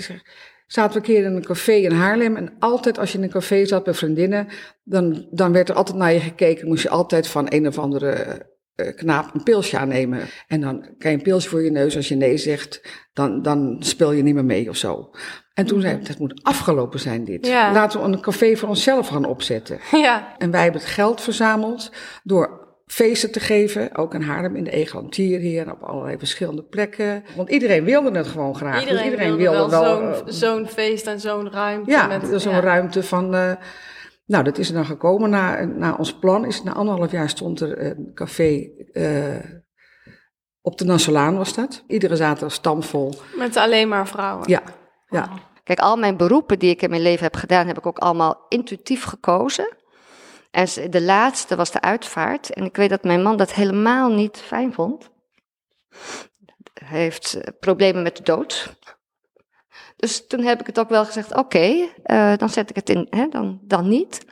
zaten 0.67 0.93
we 0.93 0.99
een 0.99 1.15
keer 1.15 1.25
in 1.25 1.37
een 1.37 1.45
café 1.45 1.73
in 1.73 1.93
Haarlem. 1.93 2.37
En 2.37 2.53
altijd 2.59 2.99
als 2.99 3.13
je 3.13 3.19
in 3.19 3.25
een 3.25 3.31
café 3.31 3.65
zat 3.65 3.85
bij 3.85 3.95
vriendinnen, 3.95 4.49
dan, 4.83 5.27
dan 5.31 5.53
werd 5.53 5.69
er 5.69 5.75
altijd 5.75 5.97
naar 5.97 6.13
je 6.13 6.21
gekeken. 6.21 6.69
Moest 6.69 6.83
je 6.83 6.89
altijd 6.89 7.27
van 7.27 7.47
een 7.49 7.67
of 7.67 7.79
andere 7.79 8.43
uh, 8.77 8.95
knaap 8.95 9.35
een 9.35 9.43
pilsje 9.43 9.79
aannemen. 9.79 10.21
En 10.49 10.61
dan 10.61 10.81
krijg 10.81 10.99
je 10.99 11.11
een 11.11 11.23
pilsje 11.23 11.49
voor 11.49 11.63
je 11.63 11.71
neus. 11.71 11.97
Als 11.97 12.09
je 12.09 12.15
nee 12.15 12.37
zegt, 12.37 12.81
dan, 13.13 13.43
dan 13.43 13.77
speel 13.79 14.13
je 14.13 14.23
niet 14.23 14.35
meer 14.35 14.45
mee 14.45 14.69
of 14.69 14.77
zo. 14.77 15.11
En 15.55 15.67
toen 15.67 15.81
zei 15.81 15.97
ik, 15.97 16.07
dat 16.07 16.19
moet 16.19 16.41
afgelopen 16.43 17.01
zijn 17.01 17.25
dit. 17.25 17.47
Ja. 17.47 17.73
Laten 17.73 18.01
we 18.01 18.07
een 18.07 18.21
café 18.21 18.57
voor 18.57 18.69
onszelf 18.69 19.09
gaan 19.09 19.25
opzetten. 19.25 19.79
Ja. 20.05 20.35
En 20.39 20.51
wij 20.51 20.63
hebben 20.63 20.81
het 20.81 20.91
geld 20.91 21.21
verzameld 21.21 21.91
door 22.23 22.65
feesten 22.87 23.33
te 23.33 23.41
geven. 23.41 23.97
Ook 23.97 24.15
in 24.15 24.23
Haarlem, 24.23 24.57
in 24.57 24.65
de 24.65 24.71
Egelantier 24.71 25.39
hier 25.39 25.63
en 25.63 25.73
op 25.73 25.83
allerlei 25.83 26.19
verschillende 26.19 26.63
plekken. 26.63 27.25
Want 27.37 27.49
iedereen 27.49 27.85
wilde 27.85 28.19
het 28.19 28.27
gewoon 28.27 28.55
graag. 28.57 28.81
Iedereen, 28.81 29.03
dus 29.03 29.05
iedereen 29.05 29.37
wilde, 29.37 29.57
wilde 29.57 29.71
wel, 29.71 30.01
wel 30.01 30.15
zo'n, 30.15 30.33
zo'n 30.33 30.69
feest 30.69 31.07
en 31.07 31.21
zo'n 31.21 31.51
ruimte. 31.51 31.91
ja, 31.91 32.07
met, 32.07 32.43
zo'n 32.43 32.53
ja. 32.53 32.61
ruimte 32.61 33.03
van... 33.03 33.35
Uh, 33.35 33.53
nou, 34.27 34.45
dat 34.45 34.59
is 34.59 34.69
er 34.69 34.75
dan 34.75 34.87
gekomen. 34.87 35.31
Na, 35.31 35.65
na 35.65 35.95
ons 35.99 36.19
plan 36.19 36.47
is 36.47 36.63
na 36.63 36.73
anderhalf 36.73 37.11
jaar 37.11 37.29
stond 37.29 37.61
er 37.61 37.85
een 37.87 38.11
café... 38.15 38.71
Uh, 38.93 39.35
op 40.61 40.79
de 40.79 40.85
Nassalaan 40.85 41.37
was 41.37 41.55
dat. 41.55 41.85
Iedere 41.87 42.17
zaterdag 42.17 42.53
stamvol. 42.53 43.15
Met 43.37 43.57
alleen 43.57 43.89
maar 43.89 44.09
vrouwen. 44.09 44.49
Ja, 44.49 44.63
ja. 45.15 45.29
Kijk, 45.65 45.79
al 45.79 45.97
mijn 45.97 46.17
beroepen 46.17 46.59
die 46.59 46.71
ik 46.71 46.83
in 46.83 46.91
mijn 46.91 47.03
leven 47.03 47.25
heb 47.25 47.37
gedaan, 47.37 47.67
heb 47.67 47.79
ik 47.79 47.87
ook 47.87 47.99
allemaal 47.99 48.47
intuïtief 48.49 49.05
gekozen. 49.05 49.77
En 50.51 50.91
de 50.91 51.03
laatste 51.03 51.57
was 51.57 51.71
de 51.71 51.81
uitvaart. 51.81 52.51
En 52.51 52.65
ik 52.65 52.77
weet 52.77 52.91
dat 52.91 53.05
mijn 53.05 53.23
man 53.23 53.37
dat 53.37 53.53
helemaal 53.53 54.11
niet 54.11 54.39
fijn 54.39 54.73
vond. 54.73 55.11
Hij 56.75 57.01
heeft 57.01 57.41
problemen 57.61 58.03
met 58.03 58.17
de 58.17 58.23
dood. 58.23 58.77
Dus 59.97 60.27
toen 60.27 60.41
heb 60.41 60.61
ik 60.61 60.67
het 60.67 60.79
ook 60.79 60.89
wel 60.89 61.05
gezegd: 61.05 61.35
oké, 61.35 61.89
uh, 62.07 62.37
dan 62.37 62.49
zet 62.49 62.71
ik 62.71 62.77
het 62.77 62.89
in, 62.89 63.07
hè, 63.11 63.29
dan, 63.29 63.61
dan 63.63 63.89
niet. 63.89 64.25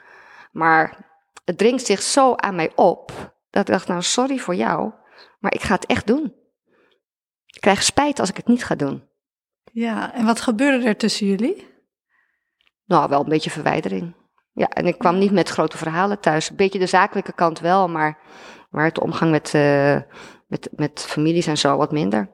Maar 0.52 1.12
het 1.44 1.58
dringt 1.58 1.86
zich 1.86 2.02
zo 2.02 2.34
aan 2.34 2.54
mij 2.54 2.72
op 2.74 3.12
dat 3.50 3.68
ik 3.68 3.74
dacht: 3.74 3.88
nou, 3.88 4.02
sorry 4.02 4.38
voor 4.38 4.54
jou, 4.54 4.92
maar 5.38 5.54
ik 5.54 5.62
ga 5.62 5.74
het 5.74 5.86
echt 5.86 6.06
doen. 6.06 6.34
Ik 7.46 7.60
krijg 7.60 7.82
spijt 7.82 8.18
als 8.18 8.28
ik 8.28 8.36
het 8.36 8.46
niet 8.46 8.64
ga 8.64 8.74
doen. 8.74 9.10
Ja, 9.72 10.14
en 10.14 10.24
wat 10.24 10.40
gebeurde 10.40 10.86
er 10.86 10.96
tussen 10.96 11.26
jullie? 11.26 11.66
Nou, 12.86 13.08
wel 13.08 13.20
een 13.20 13.28
beetje 13.28 13.50
verwijdering. 13.50 14.14
Ja, 14.52 14.68
en 14.68 14.86
ik 14.86 14.98
kwam 14.98 15.18
niet 15.18 15.32
met 15.32 15.48
grote 15.48 15.76
verhalen 15.76 16.20
thuis. 16.20 16.50
Een 16.50 16.56
beetje 16.56 16.78
de 16.78 16.86
zakelijke 16.86 17.32
kant 17.32 17.60
wel, 17.60 17.88
maar, 17.88 18.18
maar 18.70 18.84
het 18.84 19.00
omgang 19.00 19.30
met, 19.30 19.52
uh, 19.54 19.96
met, 20.46 20.68
met 20.76 21.00
families 21.00 21.46
en 21.46 21.58
zo 21.58 21.76
wat 21.76 21.92
minder. 21.92 22.30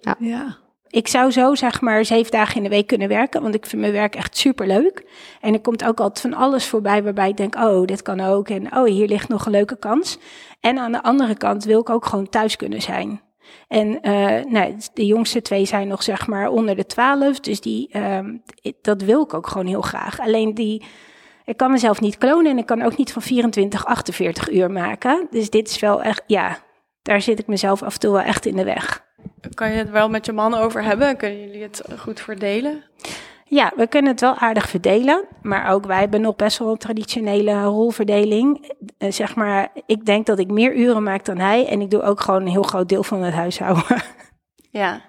Ja. 0.00 0.16
ja. 0.18 0.56
Ik 0.88 1.08
zou 1.08 1.30
zo 1.30 1.54
zeg 1.54 1.80
maar 1.80 2.04
zeven 2.04 2.30
dagen 2.30 2.56
in 2.56 2.62
de 2.62 2.68
week 2.68 2.86
kunnen 2.86 3.08
werken, 3.08 3.42
want 3.42 3.54
ik 3.54 3.66
vind 3.66 3.80
mijn 3.80 3.92
werk 3.92 4.14
echt 4.14 4.36
super 4.36 4.66
leuk. 4.66 5.06
En 5.40 5.52
er 5.52 5.60
komt 5.60 5.84
ook 5.84 6.00
altijd 6.00 6.20
van 6.20 6.40
alles 6.40 6.66
voorbij 6.66 7.02
waarbij 7.02 7.28
ik 7.28 7.36
denk, 7.36 7.54
oh, 7.54 7.84
dit 7.84 8.02
kan 8.02 8.20
ook. 8.20 8.48
En 8.48 8.76
oh, 8.76 8.84
hier 8.84 9.08
ligt 9.08 9.28
nog 9.28 9.46
een 9.46 9.52
leuke 9.52 9.78
kans. 9.78 10.18
En 10.60 10.78
aan 10.78 10.92
de 10.92 11.02
andere 11.02 11.36
kant 11.36 11.64
wil 11.64 11.80
ik 11.80 11.90
ook 11.90 12.06
gewoon 12.06 12.28
thuis 12.28 12.56
kunnen 12.56 12.82
zijn. 12.82 13.20
En 13.68 13.98
uh, 14.02 14.44
nou, 14.44 14.76
de 14.94 15.06
jongste 15.06 15.42
twee 15.42 15.64
zijn 15.64 15.88
nog 15.88 16.02
zeg 16.02 16.26
maar 16.26 16.48
onder 16.48 16.76
de 16.76 16.86
twaalf. 16.86 17.40
Dus 17.40 17.60
die, 17.60 17.98
um, 17.98 18.42
dat 18.80 19.02
wil 19.02 19.22
ik 19.22 19.34
ook 19.34 19.46
gewoon 19.46 19.66
heel 19.66 19.80
graag. 19.80 20.20
Alleen 20.20 20.54
die, 20.54 20.82
ik 21.44 21.56
kan 21.56 21.70
mezelf 21.70 22.00
niet 22.00 22.18
klonen 22.18 22.50
en 22.50 22.58
ik 22.58 22.66
kan 22.66 22.82
ook 22.82 22.96
niet 22.96 23.12
van 23.12 23.22
24, 23.22 23.86
48 23.86 24.50
uur 24.50 24.70
maken. 24.70 25.26
Dus 25.30 25.50
dit 25.50 25.68
is 25.68 25.78
wel 25.78 26.02
echt, 26.02 26.22
ja, 26.26 26.58
daar 27.02 27.20
zit 27.20 27.38
ik 27.38 27.46
mezelf 27.46 27.82
af 27.82 27.94
en 27.94 28.00
toe 28.00 28.12
wel 28.12 28.22
echt 28.22 28.46
in 28.46 28.56
de 28.56 28.64
weg. 28.64 29.04
Kan 29.54 29.70
je 29.70 29.76
het 29.76 29.90
wel 29.90 30.08
met 30.08 30.26
je 30.26 30.32
man 30.32 30.54
over 30.54 30.82
hebben? 30.82 31.16
Kunnen 31.16 31.40
jullie 31.40 31.62
het 31.62 31.82
goed 31.98 32.20
verdelen? 32.20 32.82
Ja, 33.48 33.72
we 33.76 33.86
kunnen 33.86 34.10
het 34.10 34.20
wel 34.20 34.34
aardig 34.34 34.68
verdelen. 34.68 35.24
Maar 35.42 35.72
ook 35.72 35.86
wij 35.86 36.00
hebben 36.00 36.20
nog 36.20 36.36
best 36.36 36.58
wel 36.58 36.70
een 36.70 36.78
traditionele 36.78 37.62
rolverdeling. 37.62 38.72
Uh, 38.98 39.12
zeg 39.12 39.34
maar, 39.34 39.68
ik 39.86 40.04
denk 40.04 40.26
dat 40.26 40.38
ik 40.38 40.50
meer 40.50 40.76
uren 40.76 41.02
maak 41.02 41.24
dan 41.24 41.38
hij. 41.38 41.66
En 41.66 41.80
ik 41.80 41.90
doe 41.90 42.02
ook 42.02 42.20
gewoon 42.20 42.42
een 42.42 42.48
heel 42.48 42.62
groot 42.62 42.88
deel 42.88 43.02
van 43.02 43.22
het 43.22 43.34
huishouden. 43.34 43.84
Ja. 44.70 45.02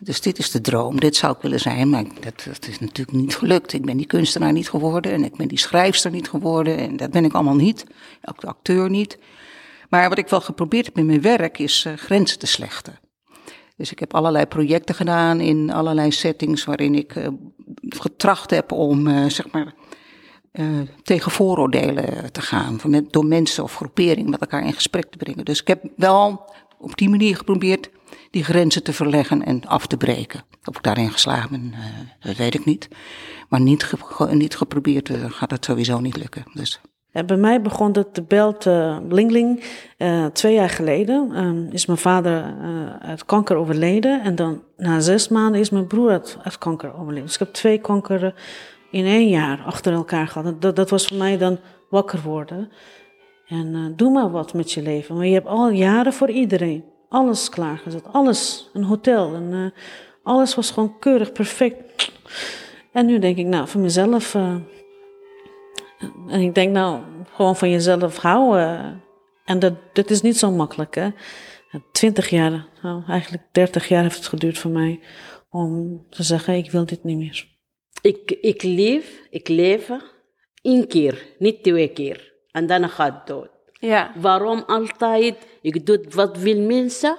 Dus 0.00 0.20
dit 0.20 0.38
is 0.38 0.50
de 0.50 0.60
droom, 0.60 1.00
dit 1.00 1.16
zou 1.16 1.34
ik 1.36 1.42
willen 1.42 1.60
zijn, 1.60 1.90
maar 1.90 2.04
dat, 2.20 2.44
dat, 2.44 2.66
is 2.68 2.78
natuurlijk 2.78 3.16
niet 3.16 3.36
gelukt. 3.36 3.72
Ik 3.72 3.84
ben 3.84 3.96
die 3.96 4.06
kunstenaar 4.06 4.52
niet 4.52 4.70
geworden 4.70 5.12
en 5.12 5.24
ik 5.24 5.36
ben 5.36 5.48
die 5.48 5.58
schrijfster 5.58 6.10
niet 6.10 6.28
geworden 6.28 6.78
en 6.78 6.96
dat 6.96 7.10
ben 7.10 7.24
ik 7.24 7.32
allemaal 7.32 7.54
niet. 7.54 7.84
Ook 8.24 8.40
de 8.40 8.46
acteur 8.46 8.90
niet. 8.90 9.18
Maar 9.88 10.08
wat 10.08 10.18
ik 10.18 10.28
wel 10.28 10.40
geprobeerd 10.40 10.86
heb 10.86 10.98
in 10.98 11.06
mijn 11.06 11.20
werk 11.20 11.58
is 11.58 11.84
uh, 11.84 11.92
grenzen 11.92 12.38
te 12.38 12.46
slechten. 12.46 12.98
Dus 13.76 13.90
ik 13.90 13.98
heb 13.98 14.14
allerlei 14.14 14.46
projecten 14.46 14.94
gedaan 14.94 15.40
in 15.40 15.70
allerlei 15.70 16.10
settings 16.10 16.64
waarin 16.64 16.94
ik 16.94 17.14
uh, 17.14 17.28
getracht 17.88 18.50
heb 18.50 18.72
om, 18.72 19.06
uh, 19.06 19.28
zeg 19.28 19.50
maar, 19.50 19.74
uh, 20.52 20.80
tegen 21.02 21.30
vooroordelen 21.30 22.32
te 22.32 22.40
gaan. 22.40 22.80
Door 23.10 23.26
mensen 23.26 23.62
of 23.62 23.76
groeperingen 23.76 24.30
met 24.30 24.40
elkaar 24.40 24.64
in 24.64 24.72
gesprek 24.72 25.10
te 25.10 25.16
brengen. 25.16 25.44
Dus 25.44 25.60
ik 25.60 25.68
heb 25.68 25.84
wel 25.96 26.52
op 26.78 26.96
die 26.96 27.08
manier 27.08 27.36
geprobeerd 27.36 27.90
die 28.30 28.44
grenzen 28.44 28.82
te 28.82 28.92
verleggen 28.92 29.44
en 29.44 29.64
af 29.64 29.86
te 29.86 29.96
breken. 29.96 30.44
Of 30.64 30.76
ik 30.76 30.82
daarin 30.82 31.10
geslaagd 31.10 31.50
ben, 31.50 31.74
dat 32.20 32.36
weet 32.36 32.54
ik 32.54 32.64
niet. 32.64 32.88
Maar 33.48 33.60
niet, 33.60 33.92
niet 34.30 34.56
geprobeerd 34.56 35.10
gaat 35.28 35.50
het 35.50 35.64
sowieso 35.64 36.00
niet 36.00 36.16
lukken. 36.16 36.44
Dus. 36.52 36.80
En 37.14 37.26
bij 37.26 37.36
mij 37.36 37.60
begon 37.60 37.92
het 37.92 38.14
de 38.14 38.22
belt 38.22 38.66
uh, 38.66 38.96
Blingling 39.08 39.64
uh, 39.98 40.26
twee 40.26 40.54
jaar 40.54 40.70
geleden. 40.70 41.44
Um, 41.44 41.68
is 41.70 41.86
mijn 41.86 41.98
vader 41.98 42.54
uh, 42.62 43.08
uit 43.08 43.24
kanker 43.24 43.56
overleden. 43.56 44.22
En 44.22 44.34
dan 44.34 44.62
na 44.76 45.00
zes 45.00 45.28
maanden 45.28 45.60
is 45.60 45.70
mijn 45.70 45.86
broer 45.86 46.10
uit, 46.10 46.38
kanker 46.58 46.94
overleden. 46.94 47.24
Dus 47.24 47.32
ik 47.32 47.38
heb 47.38 47.52
twee 47.52 47.78
kankeren 47.78 48.34
in 48.90 49.04
één 49.04 49.28
jaar 49.28 49.62
achter 49.66 49.92
elkaar 49.92 50.28
gehad. 50.28 50.60
Dat, 50.62 50.76
dat 50.76 50.90
was 50.90 51.06
voor 51.06 51.16
mij 51.16 51.38
dan 51.38 51.58
wakker 51.90 52.20
worden. 52.22 52.70
En 53.48 53.92
doe 53.96 54.10
maar 54.10 54.30
wat 54.30 54.54
met 54.54 54.72
je 54.72 54.82
leven. 54.82 55.16
Maar 55.16 55.26
je 55.26 55.34
hebt 55.34 55.46
al 55.46 55.70
jaren 55.70 56.12
voor 56.12 56.30
iedereen. 56.30 56.84
Alles 57.08 57.48
klaargezet. 57.48 58.04
Alles. 58.12 58.70
Een 58.72 58.84
hotel. 58.84 59.32
Alles 60.22 60.54
was 60.54 60.70
gewoon 60.70 60.98
keurig, 60.98 61.32
perfect. 61.32 62.12
En 62.92 63.06
nu 63.06 63.18
denk 63.18 63.36
ik, 63.36 63.46
nou, 63.46 63.68
voor 63.68 63.80
mezelf 63.80 64.36
en 66.28 66.40
ik 66.40 66.54
denk 66.54 66.72
nou, 66.72 67.02
gewoon 67.32 67.56
van 67.56 67.70
jezelf 67.70 68.16
houden. 68.16 69.02
En 69.44 69.58
dat, 69.58 69.74
dat 69.92 70.10
is 70.10 70.20
niet 70.20 70.38
zo 70.38 70.50
makkelijk, 70.50 70.94
hè. 70.94 71.08
Twintig 71.92 72.28
jaar, 72.28 72.66
nou, 72.82 73.02
eigenlijk 73.08 73.42
dertig 73.52 73.88
jaar 73.88 74.02
heeft 74.02 74.16
het 74.16 74.26
geduurd 74.26 74.58
voor 74.58 74.70
mij 74.70 75.00
om 75.50 76.06
te 76.10 76.22
zeggen, 76.22 76.54
ik 76.54 76.70
wil 76.70 76.86
dit 76.86 77.04
niet 77.04 77.16
meer. 77.16 77.48
Ik, 78.00 78.30
ik 78.30 78.62
leef, 78.62 79.20
ik 79.30 79.48
leef 79.48 79.90
één 80.62 80.86
keer, 80.86 81.26
niet 81.38 81.62
twee 81.62 81.88
keer. 81.88 82.32
En 82.50 82.66
dan 82.66 82.88
gaat 82.88 83.14
het 83.14 83.26
dood. 83.26 83.50
Ja. 83.72 84.12
Waarom 84.16 84.62
altijd? 84.66 85.46
Ik 85.62 85.86
doe 85.86 86.04
wat 86.08 86.36
wil 86.38 86.60
mensen, 86.60 87.16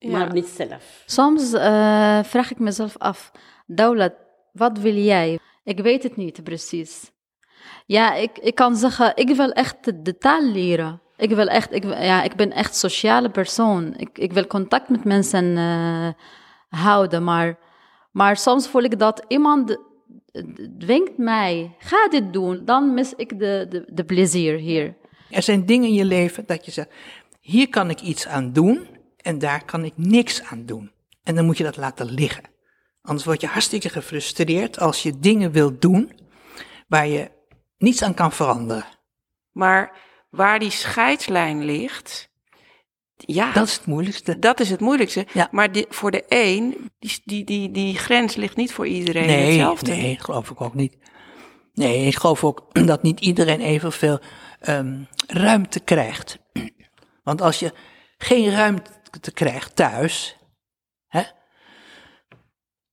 maar 0.00 0.32
niet 0.32 0.46
zelf. 0.46 1.02
Soms 1.06 1.52
uh, 1.52 2.22
vraag 2.22 2.50
ik 2.50 2.58
mezelf 2.58 2.98
af, 2.98 3.32
Daulat, 3.66 4.14
wat 4.52 4.78
wil 4.78 4.94
jij? 4.94 5.38
Ik 5.64 5.80
weet 5.80 6.02
het 6.02 6.16
niet 6.16 6.44
precies. 6.44 7.11
Ja, 7.86 8.14
ik, 8.14 8.38
ik 8.38 8.54
kan 8.54 8.76
zeggen, 8.76 9.12
ik 9.14 9.36
wil 9.36 9.50
echt 9.50 10.04
de 10.04 10.18
taal 10.18 10.42
leren. 10.42 11.00
Ik 11.16 11.30
wil 11.30 11.46
echt, 11.46 11.72
ik, 11.72 11.84
ja, 11.84 12.22
ik 12.22 12.36
ben 12.36 12.52
echt 12.52 12.76
sociale 12.76 13.30
persoon. 13.30 13.94
Ik, 13.96 14.18
ik 14.18 14.32
wil 14.32 14.46
contact 14.46 14.88
met 14.88 15.04
mensen 15.04 15.44
uh, 15.44 16.08
houden, 16.68 17.24
maar, 17.24 17.58
maar 18.12 18.36
soms 18.36 18.68
voel 18.68 18.82
ik 18.82 18.98
dat 18.98 19.24
iemand 19.28 19.78
dwingt 20.78 21.18
mij, 21.18 21.76
ga 21.78 22.08
dit 22.08 22.32
doen, 22.32 22.64
dan 22.64 22.94
mis 22.94 23.14
ik 23.14 23.38
de, 23.38 23.66
de, 23.68 23.84
de 23.92 24.04
plezier 24.04 24.58
hier. 24.58 24.96
Er 25.30 25.42
zijn 25.42 25.66
dingen 25.66 25.88
in 25.88 25.94
je 25.94 26.04
leven 26.04 26.46
dat 26.46 26.64
je 26.64 26.70
zegt, 26.70 26.90
hier 27.40 27.68
kan 27.68 27.90
ik 27.90 28.00
iets 28.00 28.26
aan 28.26 28.52
doen 28.52 28.88
en 29.16 29.38
daar 29.38 29.64
kan 29.64 29.84
ik 29.84 29.92
niks 29.96 30.42
aan 30.42 30.66
doen. 30.66 30.90
En 31.22 31.34
dan 31.34 31.44
moet 31.44 31.58
je 31.58 31.64
dat 31.64 31.76
laten 31.76 32.10
liggen. 32.10 32.44
Anders 33.02 33.24
word 33.24 33.40
je 33.40 33.46
hartstikke 33.46 33.88
gefrustreerd 33.88 34.78
als 34.78 35.02
je 35.02 35.18
dingen 35.18 35.52
wilt 35.52 35.82
doen 35.82 36.12
waar 36.88 37.06
je 37.06 37.30
niets 37.82 38.02
aan 38.02 38.14
kan 38.14 38.32
veranderen. 38.32 38.84
Maar 39.52 40.00
waar 40.30 40.58
die 40.58 40.70
scheidslijn 40.70 41.64
ligt, 41.64 42.30
ja. 43.16 43.52
Dat 43.52 43.66
is 43.66 43.76
het 43.76 43.86
moeilijkste. 43.86 44.38
Dat 44.38 44.60
is 44.60 44.70
het 44.70 44.80
moeilijkste. 44.80 45.26
Ja. 45.32 45.48
Maar 45.50 45.72
die, 45.72 45.86
voor 45.88 46.10
de 46.10 46.24
een, 46.28 46.90
die, 46.98 47.20
die, 47.24 47.44
die, 47.44 47.70
die 47.70 47.96
grens 47.96 48.34
ligt 48.34 48.56
niet 48.56 48.72
voor 48.72 48.86
iedereen 48.86 49.26
nee, 49.26 49.46
hetzelfde. 49.46 49.90
Nee, 49.90 50.18
geloof 50.20 50.50
ik 50.50 50.60
ook 50.60 50.74
niet. 50.74 50.96
Nee, 51.74 52.06
ik 52.06 52.16
geloof 52.16 52.44
ook 52.44 52.66
dat 52.86 53.02
niet 53.02 53.20
iedereen 53.20 53.60
evenveel 53.60 54.20
um, 54.68 55.08
ruimte 55.26 55.80
krijgt. 55.80 56.38
Want 57.24 57.40
als 57.40 57.58
je 57.58 57.72
geen 58.18 58.50
ruimte 58.50 59.32
krijgt 59.34 59.76
thuis, 59.76 60.36
hè, 61.06 61.22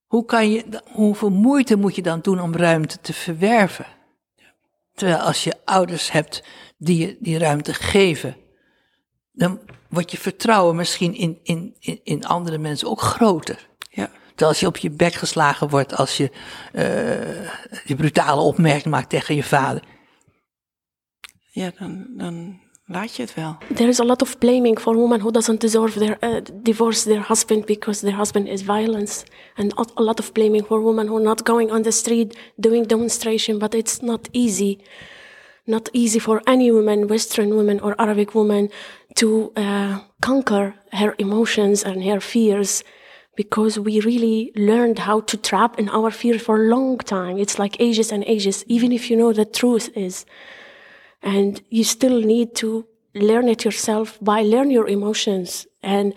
hoe 0.05 0.25
kan 0.25 0.51
je, 0.51 0.81
hoeveel 0.91 1.31
moeite 1.31 1.75
moet 1.75 1.95
je 1.95 2.01
dan 2.01 2.19
doen 2.19 2.41
om 2.41 2.55
ruimte 2.55 2.99
te 2.99 3.13
verwerven? 3.13 3.85
Terwijl 4.99 5.19
als 5.19 5.43
je 5.43 5.53
ouders 5.65 6.11
hebt 6.11 6.43
die 6.77 6.97
je 6.97 7.17
die 7.19 7.37
ruimte 7.37 7.73
geven, 7.73 8.35
dan 9.31 9.59
wordt 9.89 10.11
je 10.11 10.17
vertrouwen 10.17 10.75
misschien 10.75 11.13
in, 11.15 11.39
in, 11.43 11.75
in, 11.79 11.99
in 12.03 12.25
andere 12.25 12.57
mensen 12.57 12.87
ook 12.87 13.01
groter. 13.01 13.69
Ja. 13.89 14.11
Terwijl 14.27 14.49
als 14.49 14.59
je 14.59 14.67
op 14.67 14.77
je 14.77 14.89
bek 14.89 15.13
geslagen 15.13 15.69
wordt, 15.69 15.95
als 15.95 16.17
je 16.17 16.31
uh, 16.73 17.81
die 17.85 17.95
brutale 17.95 18.41
opmerking 18.41 18.93
maakt 18.93 19.09
tegen 19.09 19.35
je 19.35 19.43
vader. 19.43 19.83
Ja, 21.51 21.71
dan, 21.77 22.07
dan 22.17 22.61
laat 22.89 23.15
je 23.15 23.21
het 23.21 23.33
wel. 23.33 23.57
There 23.73 23.89
is 23.89 23.99
a 23.99 24.05
lot 24.05 24.21
of 24.21 24.37
blaming 24.37 24.79
for 24.79 24.95
women 24.95 25.19
who 25.19 25.31
doesn't 25.31 25.61
deserve 25.61 25.99
their 25.99 26.17
uh, 26.19 26.41
divorce 26.53 27.03
their 27.03 27.21
husband 27.27 27.65
because 27.65 28.01
their 28.01 28.15
husband 28.15 28.47
is 28.47 28.61
violence, 28.61 29.23
and 29.55 29.73
a 29.95 30.01
lot 30.01 30.19
of 30.19 30.31
blaming 30.31 30.65
for 30.65 30.81
women 30.83 31.07
who 31.07 31.15
are 31.15 31.23
not 31.23 31.43
going 31.43 31.71
on 31.71 31.81
the 31.83 31.91
street 31.91 32.35
doing 32.55 32.87
demonstration. 32.87 33.59
But 33.59 33.73
it's 33.73 34.01
not 34.01 34.27
easy, 34.31 34.79
not 35.65 35.89
easy 35.93 36.19
for 36.19 36.41
any 36.45 36.71
woman, 36.71 37.07
Western 37.07 37.49
woman 37.49 37.79
or 37.79 37.95
Arabic 37.97 38.33
woman, 38.33 38.69
to 39.13 39.51
uh, 39.55 39.99
conquer 40.19 40.73
her 40.91 41.13
emotions 41.17 41.83
and 41.83 42.03
her 42.03 42.19
fears. 42.19 42.83
Because 43.35 43.79
we 43.79 44.01
really 44.01 44.51
learned 44.55 44.99
how 44.99 45.21
to 45.21 45.37
trap 45.37 45.79
in 45.79 45.87
our 45.89 46.11
fear 46.11 46.37
for 46.39 46.55
a 46.57 46.67
long 46.67 46.97
time. 46.97 47.37
It's 47.37 47.57
like 47.57 47.77
ages 47.79 48.11
and 48.11 48.23
ages, 48.27 48.65
even 48.67 48.91
if 48.91 49.09
you 49.09 49.15
know 49.15 49.31
the 49.31 49.45
truth 49.45 49.89
is 49.95 50.25
and 51.21 51.61
you 51.69 51.83
still 51.83 52.21
need 52.21 52.55
to 52.55 52.85
learn 53.15 53.49
it 53.49 53.65
yourself 53.65 54.17
by 54.21 54.41
learn 54.41 54.71
your 54.71 54.87
emotions. 54.87 55.67
And 55.83 56.13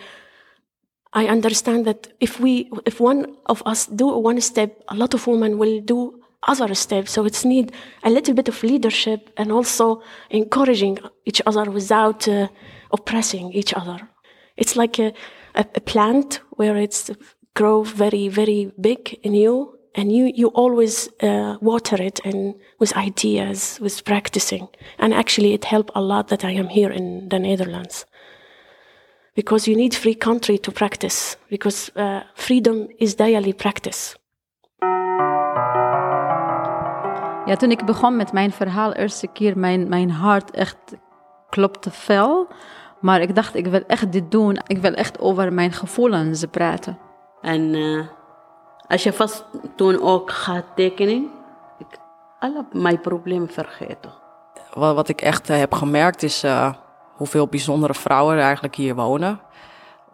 i 1.15 1.27
understand 1.27 1.85
that 1.85 2.09
if 2.21 2.41
we 2.41 2.71
if 2.87 2.99
one 2.99 3.37
of 3.47 3.63
us 3.67 3.87
do 3.87 4.07
one 4.19 4.41
step 4.41 4.83
a 4.89 4.95
lot 4.95 5.13
of 5.13 5.27
women 5.27 5.59
will 5.59 5.81
do 5.81 6.23
other 6.49 6.75
steps. 6.75 7.13
So 7.13 7.25
it's 7.25 7.45
need 7.45 7.73
a 8.03 8.11
little 8.11 8.35
bit 8.35 8.49
of 8.49 8.63
leadership 8.63 9.31
and 9.37 9.53
also 9.53 10.03
encouraging 10.31 10.99
each 11.25 11.41
other 11.47 11.71
without 11.71 12.27
uh, 12.27 12.49
oppressing 12.91 13.53
each 13.53 13.73
other. 13.75 14.09
It's 14.57 14.75
like 14.75 14.99
a, 14.99 15.13
a, 15.55 15.65
a 15.75 15.81
plant 15.81 16.41
where 16.51 16.77
it's 16.77 17.11
grow 17.55 17.83
very 17.83 18.29
very 18.29 18.73
big 18.81 19.19
in 19.23 19.35
you 19.35 19.79
and 19.95 20.13
you 20.13 20.33
you 20.35 20.49
always 20.55 21.09
uh, 21.23 21.57
water 21.61 22.03
it 22.03 22.21
and 22.25 22.55
with 22.79 22.97
ideas 22.97 23.79
with 23.81 24.03
practicing 24.05 24.69
and 24.99 25.13
actually 25.13 25.53
it 25.53 25.65
helped 25.65 25.91
a 25.95 26.01
lot 26.01 26.29
that 26.29 26.45
i 26.45 26.51
am 26.51 26.69
here 26.69 26.95
in 26.95 27.29
the 27.29 27.39
netherlands 27.39 28.07
because 29.35 29.71
you 29.71 29.77
need 29.77 29.95
free 29.95 30.15
country 30.15 30.59
to 30.59 30.73
practice 30.73 31.37
because 31.49 31.91
uh, 31.97 32.21
freedom 32.35 32.89
is 32.99 33.15
daily 33.17 33.53
practice 33.53 34.17
Ja, 37.47 37.57
toen 37.57 37.71
ik 37.71 37.85
begon 37.85 38.17
met 38.17 38.33
mijn 38.33 38.53
verhaal, 38.53 38.93
eerste 38.93 39.27
keer 39.27 39.59
mijn, 39.59 39.89
mijn 39.89 40.11
hart 40.11 40.51
echt 40.51 40.79
klopte 41.49 41.91
fel. 41.91 42.49
Maar 43.01 43.21
ik 43.21 43.35
dacht, 43.35 43.55
ik 43.55 43.67
wil 43.67 43.83
echt 43.87 44.13
dit 44.13 44.31
doen. 44.31 44.59
Ik 44.67 44.79
wil 44.79 44.93
echt 44.93 45.21
over 45.21 45.53
mijn 45.53 45.73
gevoelens 45.73 46.45
praten. 46.51 46.99
En 47.41 47.75
uh, 47.75 48.07
als 48.87 49.03
je 49.03 49.13
vast 49.13 49.45
toen 49.77 50.03
ook 50.03 50.31
gaat 50.31 50.65
tekenen, 50.77 51.31
ik 51.79 51.99
alle 52.39 52.65
mijn 52.73 53.01
problemen 53.01 53.49
vergeten. 53.49 54.13
Wat, 54.73 54.95
wat 54.95 55.09
ik 55.09 55.21
echt 55.21 55.51
uh, 55.51 55.57
heb 55.57 55.75
gemerkt 55.75 56.23
is 56.23 56.45
uh, 56.45 56.73
hoeveel 57.17 57.47
bijzondere 57.47 57.95
vrouwen 57.95 58.37
er 58.37 58.43
eigenlijk 58.43 58.75
hier 58.75 58.95
wonen. 58.95 59.41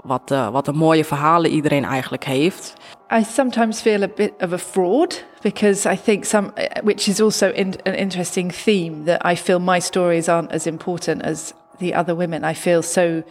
wat, 0.02 0.30
uh, 0.30 0.48
wat 0.48 0.66
een 0.66 0.76
mooie 0.76 1.04
verhalen 1.04 1.50
iedereen 1.50 1.84
eigenlijk 1.84 2.24
heeft. 2.24 2.74
I 3.18 3.24
sometimes 3.24 3.80
feel 3.80 4.02
a 4.02 4.08
bit 4.16 4.32
of 4.38 4.52
a 4.52 4.58
fraud 4.58 5.24
because 5.40 5.92
I 5.92 6.00
think 6.04 6.24
some, 6.24 6.52
which 6.82 7.08
is 7.08 7.20
also 7.20 7.50
in, 7.50 7.74
an 7.82 7.94
interesting 7.94 8.52
theme, 8.52 9.04
that 9.04 9.24
I 9.32 9.36
feel 9.36 9.60
my 9.60 9.80
stories 9.80 10.28
aren't 10.28 10.52
as 10.52 10.66
important 10.66 11.22
as 11.22 11.52
the 11.78 11.98
other 11.98 12.16
women. 12.16 12.44
I 12.44 12.54
feel 12.54 12.82
so 12.82 13.22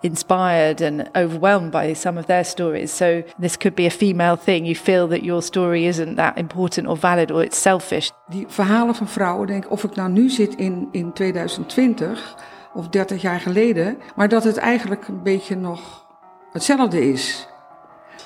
inspired 0.00 0.82
and 0.82 1.10
overwhelmed 1.14 1.70
by 1.70 1.94
some 1.94 2.18
of 2.18 2.26
their 2.26 2.44
stories. 2.44 2.96
So 2.96 3.22
this 3.38 3.56
could 3.56 3.74
be 3.74 3.86
a 3.86 3.90
female 3.90 4.36
thing. 4.36 4.66
You 4.66 4.74
feel 4.74 5.08
that 5.08 5.22
your 5.22 5.42
story 5.42 5.86
isn't 5.86 6.16
that 6.16 6.38
important 6.38 6.86
or 6.86 6.96
valid 6.96 7.30
or 7.30 7.42
it's 7.42 7.60
selfish. 7.60 8.10
Die 8.28 8.44
verhalen 8.48 8.94
van 8.94 9.08
vrouwen, 9.08 9.46
denk 9.46 9.64
ik, 9.64 9.70
of 9.70 9.84
ik 9.84 9.94
nou 9.94 10.10
nu 10.10 10.28
zit 10.28 10.54
in, 10.54 10.88
in 10.92 11.12
2020 11.12 12.36
of 12.74 12.88
30 12.88 13.22
jaar 13.22 13.40
geleden, 13.40 13.98
maar 14.14 14.28
dat 14.28 14.44
het 14.44 14.56
eigenlijk 14.56 15.08
een 15.08 15.22
beetje 15.22 15.56
nog 15.56 16.06
hetzelfde 16.52 17.10
is. 17.10 17.48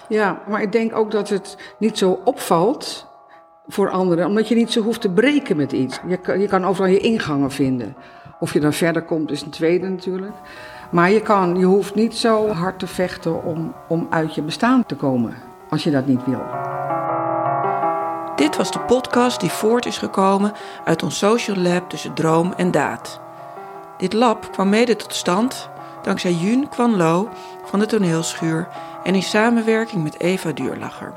Ja, 0.08 0.42
maar 0.48 0.62
ik 0.62 0.72
denk 0.72 0.96
ook 0.96 1.10
dat 1.10 1.28
het 1.28 1.56
niet 1.78 1.98
zo 1.98 2.20
opvalt 2.24 3.06
voor 3.66 3.90
anderen, 3.90 4.26
omdat 4.26 4.48
je 4.48 4.54
niet 4.54 4.72
zo 4.72 4.82
hoeft 4.82 5.00
te 5.00 5.10
breken 5.10 5.56
met 5.56 5.72
iets. 5.72 6.00
Je 6.06 6.38
je 6.38 6.46
kan 6.46 6.64
overal 6.64 6.90
je 6.90 6.98
ingangen 6.98 7.50
vinden. 7.50 7.96
Of 8.40 8.52
je 8.52 8.60
dan 8.60 8.72
verder 8.72 9.02
komt 9.02 9.30
is 9.30 9.42
een 9.42 9.50
tweede 9.50 9.88
natuurlijk. 9.88 10.34
Maar 10.94 11.10
je, 11.10 11.20
kan, 11.20 11.58
je 11.58 11.64
hoeft 11.64 11.94
niet 11.94 12.16
zo 12.16 12.48
hard 12.48 12.78
te 12.78 12.86
vechten 12.86 13.44
om, 13.44 13.74
om 13.88 14.06
uit 14.10 14.34
je 14.34 14.42
bestaan 14.42 14.86
te 14.86 14.94
komen, 14.94 15.34
als 15.68 15.84
je 15.84 15.90
dat 15.90 16.06
niet 16.06 16.24
wil. 16.24 16.42
Dit 18.36 18.56
was 18.56 18.70
de 18.70 18.80
podcast 18.80 19.40
die 19.40 19.50
voort 19.50 19.86
is 19.86 19.98
gekomen 19.98 20.52
uit 20.84 21.02
ons 21.02 21.18
social 21.18 21.56
lab 21.56 21.90
tussen 21.90 22.14
droom 22.14 22.52
en 22.56 22.70
daad. 22.70 23.20
Dit 23.96 24.12
lab 24.12 24.52
kwam 24.52 24.68
mede 24.68 24.96
tot 24.96 25.14
stand 25.14 25.70
dankzij 26.02 26.32
Jun 26.32 26.68
Kwan 26.68 26.96
Lo 26.96 27.28
van 27.64 27.78
de 27.78 27.86
toneelschuur 27.86 28.68
en 29.02 29.14
in 29.14 29.22
samenwerking 29.22 30.02
met 30.02 30.20
Eva 30.20 30.52
Duurlacher. 30.52 31.12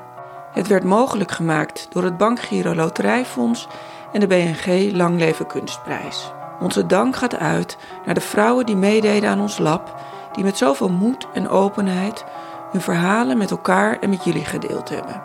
Het 0.51 0.67
werd 0.67 0.83
mogelijk 0.83 1.31
gemaakt 1.31 1.87
door 1.89 2.03
het 2.03 2.17
Bankgiro 2.17 2.75
Loterijfonds 2.75 3.67
en 4.11 4.19
de 4.19 4.27
BNG 4.27 4.91
Langleven 4.91 5.47
Kunstprijs. 5.47 6.35
Onze 6.59 6.85
dank 6.85 7.15
gaat 7.15 7.37
uit 7.37 7.77
naar 8.05 8.13
de 8.13 8.21
vrouwen 8.21 8.65
die 8.65 8.75
meededen 8.75 9.29
aan 9.29 9.41
ons 9.41 9.57
lab, 9.57 9.95
die 10.33 10.43
met 10.43 10.57
zoveel 10.57 10.89
moed 10.89 11.27
en 11.33 11.49
openheid 11.49 12.25
hun 12.71 12.81
verhalen 12.81 13.37
met 13.37 13.51
elkaar 13.51 13.99
en 13.99 14.09
met 14.09 14.23
jullie 14.23 14.45
gedeeld 14.45 14.89
hebben. 14.89 15.21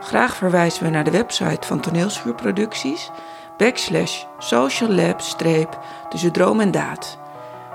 Graag 0.00 0.36
verwijzen 0.36 0.84
we 0.84 0.90
naar 0.90 1.04
de 1.04 1.10
website 1.10 1.66
van 1.66 1.80
Toneelschuurproducties, 1.80 3.10
backslash 3.56 4.24
social 4.38 4.90
lab 4.90 5.20
streep 5.20 5.78
tussen 6.08 6.32
droom 6.32 6.60
en 6.60 6.70
daad. 6.70 7.18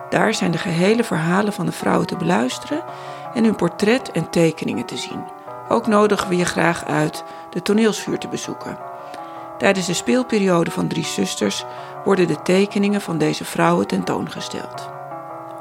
Daar 0.09 0.33
zijn 0.33 0.51
de 0.51 0.57
gehele 0.57 1.03
verhalen 1.03 1.53
van 1.53 1.65
de 1.65 1.71
vrouwen 1.71 2.07
te 2.07 2.15
beluisteren 2.15 2.83
en 3.33 3.43
hun 3.43 3.55
portret 3.55 4.11
en 4.11 4.29
tekeningen 4.29 4.85
te 4.85 4.97
zien. 4.97 5.23
Ook 5.69 5.87
nodigen 5.87 6.29
we 6.29 6.35
je 6.35 6.45
graag 6.45 6.85
uit 6.85 7.23
de 7.49 7.61
toneelsvuur 7.61 8.17
te 8.17 8.27
bezoeken. 8.27 8.77
Tijdens 9.57 9.85
de 9.85 9.93
speelperiode 9.93 10.71
van 10.71 10.87
Drie 10.87 11.05
Zusters 11.05 11.65
worden 12.03 12.27
de 12.27 12.41
tekeningen 12.41 13.01
van 13.01 13.17
deze 13.17 13.45
vrouwen 13.45 13.87
tentoongesteld. 13.87 14.89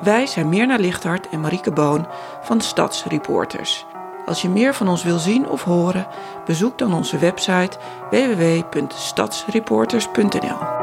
Wij 0.01 0.27
zijn 0.27 0.49
Mirna 0.49 0.77
Lichthart 0.77 1.29
en 1.29 1.41
Marieke 1.41 1.73
Boon 1.73 2.07
van 2.43 2.61
Stadsreporters. 2.61 3.87
Als 4.27 4.43
je 4.43 4.49
meer 4.49 4.75
van 4.75 4.89
ons 4.89 5.03
wil 5.03 5.19
zien 5.19 5.49
of 5.49 5.63
horen, 5.63 6.07
bezoek 6.45 6.79
dan 6.79 6.95
onze 6.95 7.19
website 7.19 7.79
www.stadsreporters.nl. 8.11 10.80